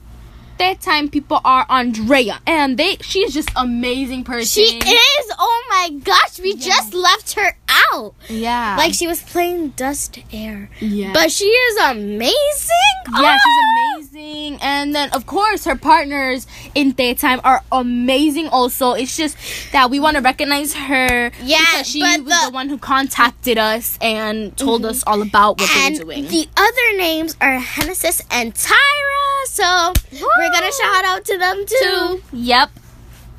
Té 0.59 0.79
Time 0.79 1.09
people 1.09 1.39
are 1.45 1.65
Andrea, 1.69 2.39
and 2.45 2.77
they 2.77 2.97
she 3.01 3.19
is 3.19 3.33
just 3.33 3.49
amazing 3.55 4.23
person. 4.23 4.45
She 4.45 4.77
is. 4.77 5.31
Oh 5.39 5.63
my 5.69 5.89
gosh, 6.03 6.39
we 6.39 6.53
Yeah. 6.55 6.65
just 6.75 6.93
left 6.93 7.33
her 7.35 7.55
out. 7.93 8.13
Yeah. 8.27 8.75
Like 8.77 8.93
she 8.93 9.07
was 9.07 9.21
playing 9.21 9.69
Dust 9.69 10.19
Air, 10.33 10.69
yeah. 10.79 11.13
but 11.13 11.31
she 11.31 11.45
is 11.45 11.77
amazing. 11.89 12.95
yeah, 13.07 13.37
Ah! 13.37 13.37
she's 13.37 14.05
amazing. 14.11 14.59
And 14.61 14.93
then 14.93 15.09
of 15.11 15.25
course 15.25 15.63
her 15.65 15.75
partners 15.75 16.45
in 16.75 16.93
Té 16.93 17.17
Time 17.17 17.39
are 17.43 17.63
amazing 17.71 18.49
also. 18.49 18.93
It's 18.93 19.15
just 19.15 19.37
that 19.71 19.89
we 19.89 19.99
want 19.99 20.17
to 20.17 20.21
recognize 20.21 20.73
her 20.73 21.31
Yeah, 21.41 21.59
because 21.71 21.87
she 21.87 22.01
was 22.01 22.17
the- 22.17 22.23
the, 22.47 22.51
one 22.51 22.67
who 22.69 22.77
contacted 22.77 23.57
us 23.57 23.97
and 24.01 24.55
told 24.57 24.85
us 24.85 25.03
all 25.07 25.21
about 25.21 25.59
what 25.59 25.69
and 25.77 25.95
they 25.95 26.03
were 26.03 26.13
doing. 26.15 26.27
the 26.27 26.47
other 26.57 26.97
names 26.97 27.35
are 27.39 27.59
Genesis 27.77 28.21
and 28.29 28.53
Tyra. 28.53 29.45
So 29.47 29.93
we're 30.11 30.48
gonna 30.51 30.71
shout 30.71 31.05
out 31.05 31.25
to 31.25 31.37
them 31.37 31.65
too. 31.65 32.21
Yep. 32.33 32.69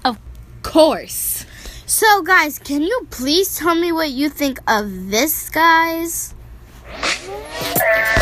Of 0.04 0.18
course. 0.62 1.46
So 1.86 2.22
guys, 2.22 2.58
can 2.58 2.82
you 2.82 3.06
please 3.10 3.56
tell 3.56 3.74
me 3.74 3.92
what 3.92 4.10
you 4.10 4.28
think 4.28 4.58
of 4.68 5.10
this, 5.10 5.50
guys? 5.50 6.34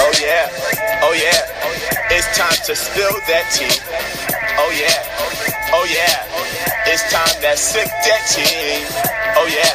Oh 0.00 0.12
yeah, 0.20 0.48
oh 1.02 1.12
yeah, 1.12 2.10
it's 2.10 2.28
time 2.36 2.56
to 2.66 2.74
spill 2.76 3.12
that 3.28 3.48
tea. 3.52 3.68
Oh 4.60 4.70
yeah, 4.72 5.72
oh 5.72 5.84
yeah, 5.88 6.24
it's 6.86 7.04
time 7.12 7.28
to 7.42 7.56
sip 7.56 7.86
that 7.86 8.22
tea. 8.28 8.84
Oh 9.36 9.46
yeah, 9.46 9.72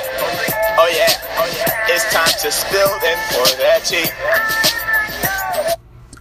oh 0.78 0.90
yeah, 0.90 1.14
it's 1.88 2.06
time 2.14 2.34
to 2.42 2.52
spill 2.52 2.92
and 3.06 3.20
pour 3.32 3.46
that 3.62 3.86
tea. 3.86 4.10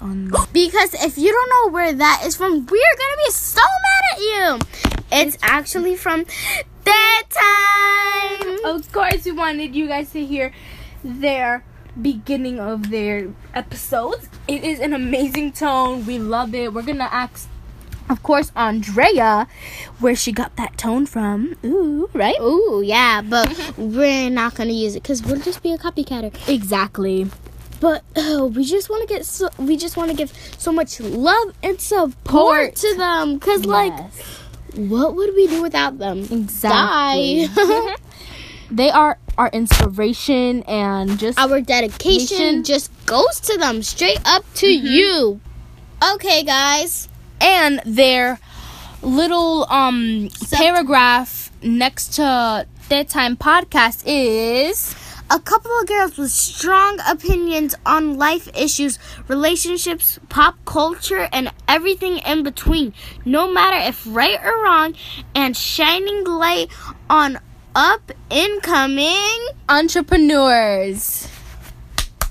On 0.02 0.28
Because 0.52 0.94
if 0.94 1.16
you 1.16 1.30
don't 1.30 1.50
know 1.50 1.72
where 1.72 1.92
that 1.92 2.22
is 2.26 2.34
from, 2.34 2.52
we're 2.52 2.96
gonna 2.98 3.20
be 3.24 3.30
so 3.30 3.62
mad 3.62 4.02
at 4.12 4.20
you. 4.20 4.58
It's 5.12 5.38
actually 5.42 5.94
from 5.94 6.24
Té 6.84 7.22
Time. 7.30 8.58
Of 8.64 8.90
course, 8.90 9.24
we 9.24 9.30
wanted 9.30 9.76
you 9.76 9.86
guys 9.86 10.10
to 10.12 10.26
hear 10.26 10.52
their 11.04 11.62
beginning 12.00 12.58
of 12.58 12.90
their 12.90 13.28
episodes. 13.54 14.28
It 14.48 14.64
is 14.64 14.80
an 14.80 14.92
amazing 14.92 15.52
tone. 15.52 16.04
We 16.04 16.18
love 16.18 16.52
it. 16.52 16.74
We're 16.74 16.82
gonna 16.82 17.04
ask, 17.04 17.48
of 18.10 18.24
course, 18.24 18.50
Andrea 18.56 19.46
where 20.00 20.16
she 20.16 20.32
got 20.32 20.56
that 20.56 20.76
tone 20.76 21.06
from. 21.06 21.54
Ooh, 21.64 22.10
right? 22.12 22.40
Ooh, 22.40 22.82
yeah, 22.84 23.22
but 23.22 23.46
we're 23.78 24.30
not 24.30 24.56
gonna 24.56 24.72
use 24.72 24.96
it 24.96 25.04
because 25.04 25.22
we'll 25.22 25.40
just 25.40 25.62
be 25.62 25.72
a 25.72 25.78
copycatter. 25.78 26.32
Exactly. 26.48 27.30
But 27.82 28.04
uh, 28.14 28.46
we 28.46 28.64
just 28.64 28.88
want 28.88 29.02
to 29.02 29.12
get 29.12 29.26
so 29.26 29.50
we 29.58 29.76
just 29.76 29.96
want 29.96 30.10
to 30.12 30.16
give 30.16 30.32
so 30.56 30.70
much 30.70 31.00
love 31.00 31.52
and 31.64 31.80
support 31.80 32.76
to 32.76 32.94
them 32.96 33.34
because 33.34 33.66
like 33.66 33.92
what 34.76 35.16
would 35.16 35.34
we 35.34 35.48
do 35.48 35.60
without 35.62 35.98
them? 35.98 36.20
Exactly. 36.30 37.48
They 38.70 38.88
are 38.88 39.18
our 39.36 39.50
inspiration 39.52 40.62
and 40.62 41.18
just 41.18 41.38
Our 41.38 41.60
dedication 41.60 42.64
just 42.64 42.90
goes 43.04 43.40
to 43.40 43.58
them, 43.58 43.82
straight 43.82 44.20
up 44.24 44.44
to 44.54 44.66
you. 44.66 45.40
Okay, 46.14 46.42
guys. 46.42 47.08
and 47.40 47.82
their 47.84 48.38
little 49.02 49.66
um 49.70 50.30
paragraph 50.52 51.50
next 51.62 52.14
to 52.14 52.66
Té 52.88 53.08
Time 53.08 53.36
podcast 53.36 54.04
is 54.06 54.94
A 55.32 55.40
couple 55.40 55.70
of 55.80 55.86
girls 55.86 56.18
with 56.18 56.30
strong 56.30 57.00
opinions 57.08 57.74
on 57.86 58.18
life 58.18 58.50
issues, 58.54 58.98
relationships, 59.28 60.20
pop 60.28 60.56
culture, 60.66 61.26
and 61.32 61.50
everything 61.66 62.18
in 62.18 62.42
between. 62.42 62.92
No 63.24 63.50
matter 63.50 63.78
if 63.78 64.04
right 64.06 64.38
or 64.44 64.62
wrong, 64.62 64.94
and 65.34 65.56
shining 65.56 66.24
light 66.24 66.68
on 67.08 67.40
up 67.74 68.12
incoming. 68.28 69.48
entrepreneurs. 69.70 71.26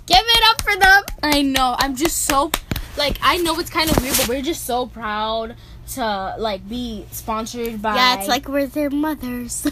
Give 0.05 0.19
it 0.23 0.43
up 0.51 0.61
for 0.61 0.75
them. 0.75 1.03
I 1.23 1.41
know. 1.41 1.75
I'm 1.79 1.95
just 1.95 2.17
so 2.27 2.51
like 2.97 3.17
I 3.23 3.37
know 3.37 3.57
it's 3.59 3.71
kind 3.71 3.89
of 3.89 3.99
weird, 3.99 4.15
but 4.15 4.27
we're 4.27 4.43
just 4.43 4.65
so 4.67 4.85
proud 4.85 5.55
to 5.91 6.35
like 6.37 6.67
be 6.67 7.05
sponsored 7.11 7.81
by 7.81 7.95
Yeah, 7.95 8.19
it's 8.19 8.27
like 8.27 8.47
we're 8.47 8.67
their 8.67 8.89
mothers. 8.89 9.63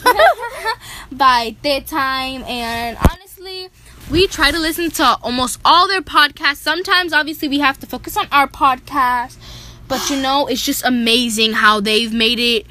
by 1.11 1.55
Té 1.63 1.85
Time 1.85 2.43
and 2.43 2.97
honestly 3.11 3.69
we 4.09 4.27
try 4.27 4.51
to 4.51 4.59
listen 4.59 4.89
to 4.91 5.17
almost 5.21 5.59
all 5.63 5.87
their 5.87 6.01
podcasts. 6.01 6.57
Sometimes 6.57 7.13
obviously 7.13 7.47
we 7.47 7.59
have 7.59 7.79
to 7.79 7.85
focus 7.85 8.17
on 8.17 8.27
our 8.31 8.47
podcast. 8.47 9.37
But 9.87 10.09
you 10.09 10.21
know, 10.21 10.47
it's 10.47 10.63
just 10.63 10.85
amazing 10.85 11.53
how 11.53 11.79
they've 11.79 12.13
made 12.13 12.39
it 12.39 12.67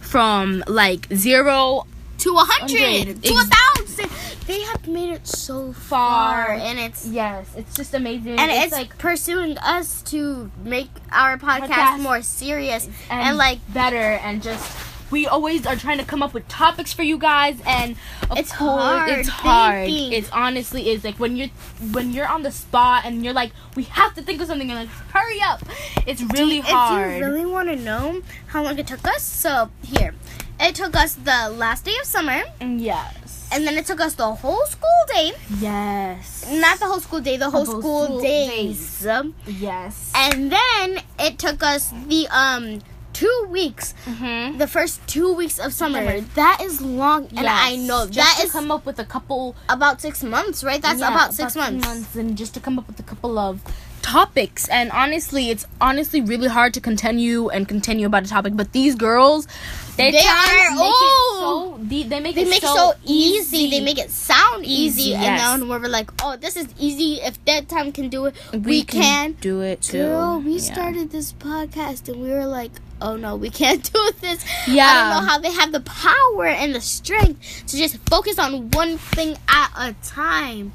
from 0.00 0.64
like 0.66 1.06
zero 1.14 1.86
to 2.18 2.30
a 2.34 2.44
hundred, 2.44 3.22
to 3.22 3.34
a 3.34 3.44
thousand. 3.44 4.10
They 4.46 4.60
have 4.62 4.86
made 4.86 5.10
it 5.10 5.26
so 5.26 5.72
far, 5.72 6.50
and 6.52 6.78
it's 6.78 7.06
Yes, 7.06 7.48
it's 7.56 7.74
just 7.74 7.94
amazing. 7.94 8.38
and 8.38 8.50
it's, 8.50 8.66
it's 8.66 8.72
like 8.72 8.96
pursuing 8.98 9.58
us 9.58 10.02
to 10.02 10.50
make 10.64 10.88
our 11.10 11.36
podcast, 11.36 11.68
Podcast. 11.68 12.00
more 12.00 12.22
serious 12.22 12.86
and, 13.10 13.20
and, 13.22 13.36
like 13.36 13.58
better 13.72 13.96
and 13.96 14.42
just 14.42 14.84
we 15.10 15.24
always 15.26 15.64
are 15.66 15.76
trying 15.76 15.98
to 15.98 16.04
come 16.04 16.20
up 16.22 16.34
with 16.34 16.46
topics 16.48 16.92
for 16.92 17.04
you 17.04 17.16
guys 17.16 17.56
and 17.64 17.94
of 18.28 18.38
It's 18.38 18.50
course 18.50 18.82
hard 18.82 19.10
it's 19.10 19.28
hard 19.28 19.86
thinking. 19.86 20.12
it's 20.12 20.28
honestly 20.30 20.90
is 20.90 21.04
like 21.04 21.18
when 21.20 21.36
you're 21.36 21.48
when 21.92 22.12
you're 22.12 22.26
on 22.26 22.42
the 22.42 22.50
spot 22.50 23.04
and 23.04 23.24
you're 23.24 23.32
like 23.32 23.52
we 23.76 23.84
have 23.84 24.14
to 24.14 24.22
think 24.22 24.40
of 24.40 24.48
something 24.48 24.68
and 24.68 24.80
like 24.80 24.88
hurry 25.12 25.40
up 25.42 25.62
it's 26.08 26.22
really 26.34 26.58
hard 26.58 27.12
If 27.12 27.18
you 27.20 27.24
really 27.24 27.46
want 27.46 27.68
to 27.68 27.76
know 27.76 28.20
how 28.48 28.64
long 28.64 28.78
it 28.80 28.86
took 28.88 29.06
us, 29.06 29.22
so 29.22 29.70
here, 29.84 30.12
it 30.60 30.74
took 30.74 30.96
us 30.96 31.14
the 31.14 31.50
last 31.56 31.84
day 31.84 31.94
of 32.00 32.06
summer, 32.06 32.42
yes 32.60 33.48
and 33.52 33.64
then 33.66 33.78
it 33.78 33.86
took 33.86 34.00
us 34.00 34.14
the 34.14 34.26
whole 34.26 34.66
school 34.66 35.02
day. 35.14 35.30
yes 35.60 36.44
Not 36.50 36.78
the 36.80 36.86
whole 36.86 37.00
school 37.00 37.20
day, 37.20 37.36
the 37.36 37.48
whole 37.48 37.64
whole 37.64 37.80
school, 37.80 38.04
school 38.06 38.20
days. 38.20 39.06
yes 39.46 40.12
And 40.14 40.50
then 40.50 41.00
it 41.18 41.38
took 41.38 41.62
us 41.62 41.92
the 42.08 42.26
um 42.28 42.80
two 43.12 43.46
weeks, 43.48 43.94
mm-hmm. 44.04 44.58
the 44.58 44.66
first 44.66 45.00
two 45.06 45.32
weeks 45.32 45.58
of 45.58 45.72
summer. 45.72 46.04
Summer. 46.04 46.20
That 46.34 46.60
is 46.60 46.82
long, 46.82 47.28
and 47.34 47.46
I 47.46 47.76
know 47.76 48.04
just 48.06 48.16
that 48.16 48.36
to 48.40 48.46
is 48.46 48.52
come 48.52 48.70
up 48.70 48.84
with 48.84 48.98
a 48.98 49.04
couple 49.06 49.56
about 49.70 50.02
six 50.02 50.22
months, 50.22 50.62
right? 50.62 50.82
That's 50.82 51.00
Yeah, 51.00 51.14
about 51.14 51.32
six 51.32 51.56
months. 51.56 52.14
and 52.14 52.36
just 52.36 52.52
to 52.54 52.60
come 52.60 52.78
up 52.78 52.86
with 52.88 52.98
a 53.00 53.04
couple 53.04 53.38
of 53.38 53.62
topics 54.02 54.68
and 54.68 54.92
honestly 54.92 55.50
it's 55.50 55.66
honestly 55.80 56.20
really 56.20 56.46
hard 56.46 56.72
to 56.72 56.80
continue 56.80 57.48
and 57.48 57.66
continue 57.66 58.06
about 58.06 58.24
a 58.24 58.28
topic 58.28 58.52
but 58.54 58.70
these 58.70 58.94
girls 58.94 59.48
they, 59.96 60.10
They 60.12 60.20
try 60.22 60.68
are- 60.68 60.74
make 60.76 60.80
oh! 60.80 61.74
it 61.76 61.80
so 61.80 61.84
they, 61.88 62.02
they 62.04 62.20
make 62.20 62.34
They 62.34 62.42
it 62.42 62.48
make 62.50 62.62
so, 62.62 62.74
so 62.74 62.92
easy. 63.04 63.70
They 63.70 63.80
make 63.80 63.98
it 63.98 64.10
sound 64.10 64.64
easy, 64.64 65.02
Easy, 65.02 65.14
and 65.14 65.22
yes. 65.22 65.58
then 65.58 65.68
we're 65.68 65.78
like, 65.88 66.10
"Oh, 66.22 66.36
this 66.36 66.56
is 66.56 66.66
easy. 66.78 67.20
If 67.22 67.42
Té 67.44 67.66
Time 67.66 67.92
can 67.92 68.08
do 68.08 68.26
it, 68.26 68.34
we, 68.52 68.82
can." 68.82 69.32
do 69.40 69.60
it 69.62 69.82
too 69.82 69.98
Girl, 70.04 70.40
we 70.40 70.52
Yeah. 70.54 70.72
started 70.74 71.10
this 71.10 71.32
podcast, 71.32 72.08
and 72.08 72.20
we 72.20 72.28
were 72.30 72.46
like, 72.46 72.72
"Oh 73.00 73.16
no, 73.16 73.36
we 73.36 73.50
can't 73.50 73.82
do 73.92 74.10
this." 74.20 74.44
Yeah, 74.66 74.86
I 74.86 74.94
don't 74.94 75.10
know 75.24 75.28
how 75.30 75.38
they 75.38 75.52
have 75.52 75.72
the 75.72 75.80
power 75.80 76.46
and 76.46 76.74
the 76.74 76.80
strength 76.80 77.64
to 77.68 77.76
just 77.76 77.96
focus 78.08 78.38
on 78.38 78.70
one 78.70 78.98
thing 78.98 79.36
at 79.48 79.70
a 79.76 79.94
time. 80.04 80.72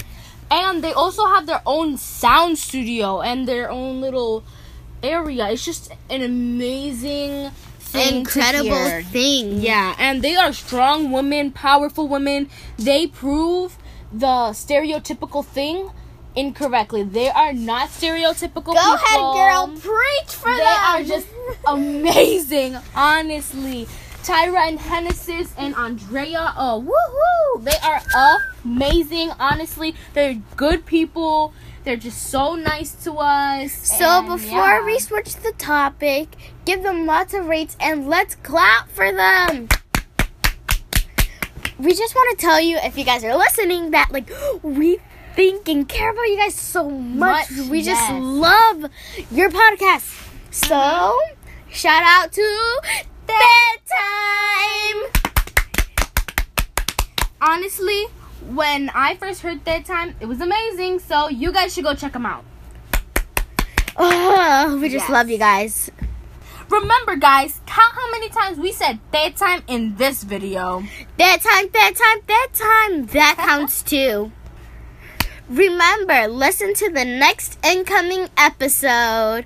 and 0.52 0.84
they 0.84 0.92
also 0.94 1.26
have 1.28 1.46
their 1.48 1.62
own 1.66 1.96
sound 1.98 2.58
studio 2.58 3.22
and 3.22 3.48
their 3.48 3.72
own 3.72 4.02
little 4.02 4.44
area 5.02 5.48
it's 5.50 5.64
just 5.64 5.90
an 6.10 6.22
amazing 6.22 7.50
thing 7.91 8.17
Incredible 8.19 9.04
thing. 9.12 9.62
Yeah, 9.62 9.95
and 9.99 10.21
they 10.21 10.36
are 10.36 10.54
strong 10.54 11.12
women, 11.12 11.51
powerful 11.51 12.08
women. 12.08 12.49
They 12.77 13.08
prove 13.08 13.77
the 14.12 14.51
stereotypical 14.54 15.45
thing 15.45 15.89
incorrectly. 16.36 17.04
They 17.04 17.30
are 17.30 17.54
not 17.54 17.89
stereotypical 17.89 18.73
Go 18.73 18.95
people. 18.95 18.95
ahead, 18.95 19.19
girl. 19.19 19.67
Preach 19.77 20.36
for 20.36 20.51
They 20.51 20.58
them. 20.58 20.65
They 20.65 20.88
are 20.88 21.04
just 21.04 21.27
amazing, 21.67 22.77
honestly. 22.95 23.88
Tyra 24.23 24.67
and 24.67 24.80
Genesis 24.80 25.51
and 25.58 25.73
Andrea, 25.75 26.54
oh 26.56 26.86
woohoo! 26.86 27.63
They 27.63 27.77
are 27.84 28.01
amazing, 28.63 29.32
honestly. 29.39 29.95
They're 30.13 30.39
good 30.56 30.86
people. 30.86 31.54
They're 31.84 31.96
just 31.98 32.30
so 32.30 32.56
nice 32.56 32.94
to 33.04 33.13
us. 33.13 33.72
So 33.74 34.22
before 34.22 34.80
yeah. 34.80 34.86
we 34.86 35.00
switch 35.00 35.36
the 35.38 35.52
topic, 35.54 36.30
give 36.65 36.84
them 36.84 37.08
lots 37.08 37.34
of 37.34 37.48
rates 37.48 37.76
and 37.80 38.08
let's 38.08 38.36
clap 38.36 38.89
for 38.89 39.12
them. 39.12 39.67
We 41.80 41.96
just 41.96 42.13
want 42.13 42.38
to 42.38 42.46
tell 42.46 42.62
you, 42.62 42.78
if 42.78 42.96
you 42.96 43.04
guys 43.04 43.24
are 43.24 43.36
listening, 43.36 43.91
that 43.91 44.12
like 44.12 44.30
we 44.62 45.00
think 45.36 45.67
and 45.67 45.89
care 45.89 46.12
about 46.12 46.24
you 46.24 46.38
guys 46.38 46.54
so 46.54 46.88
much. 46.89 47.50
Much, 47.50 47.70
we 47.70 47.82
just 47.82 48.12
love 48.12 48.86
your 49.32 49.50
podcast. 49.50 50.30
So 50.52 50.76
uh-huh. 50.76 51.36
shout 51.72 52.04
out 52.04 52.32
to 52.34 52.82
Té 53.28 53.34
Time. 53.89 55.12
honestly, 57.41 58.06
when 58.49 58.89
I 58.93 59.15
first 59.15 59.41
heard 59.41 59.63
Té 59.63 59.86
Time, 59.86 60.15
it 60.19 60.25
was 60.25 60.41
amazing. 60.41 60.99
So 60.99 61.30
you 61.30 61.51
guys 61.51 61.73
should 61.73 61.84
go 61.84 61.93
check 61.95 62.13
them 62.13 62.25
out. 62.25 62.43
Oh, 63.97 64.77
we 64.82 64.89
just 64.89 65.04
Yes. 65.06 65.10
love 65.10 65.30
you 65.30 65.38
guys. 65.38 65.91
Remember, 66.69 67.17
guys, 67.17 67.60
count 67.65 67.93
how 67.93 68.12
many 68.12 68.30
times 68.30 68.58
we 68.58 68.71
said 68.71 68.99
that 69.12 69.36
time 69.36 69.62
in 69.67 69.97
this 69.97 70.23
video. 70.23 70.84
That 71.17 71.41
time, 71.41 71.67
that 71.73 71.93
time, 71.95 72.21
that 72.27 72.47
time. 72.54 73.06
That 73.08 73.36
counts 73.45 73.84
too. 73.84 74.32
Remember, 75.49 76.30
listen 76.30 76.73
to 76.75 76.89
the 76.89 77.04
next 77.04 77.60
incoming 77.63 78.30
episode. 78.38 79.45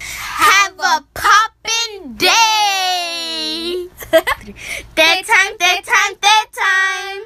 Have 0.00 0.72
a 0.80 1.04
poppin' 1.14 2.16
day. 2.16 3.86
that 4.10 5.22
time, 5.24 5.56
that 5.60 5.82
time, 5.84 6.16
that 6.20 6.46
time. 6.52 7.22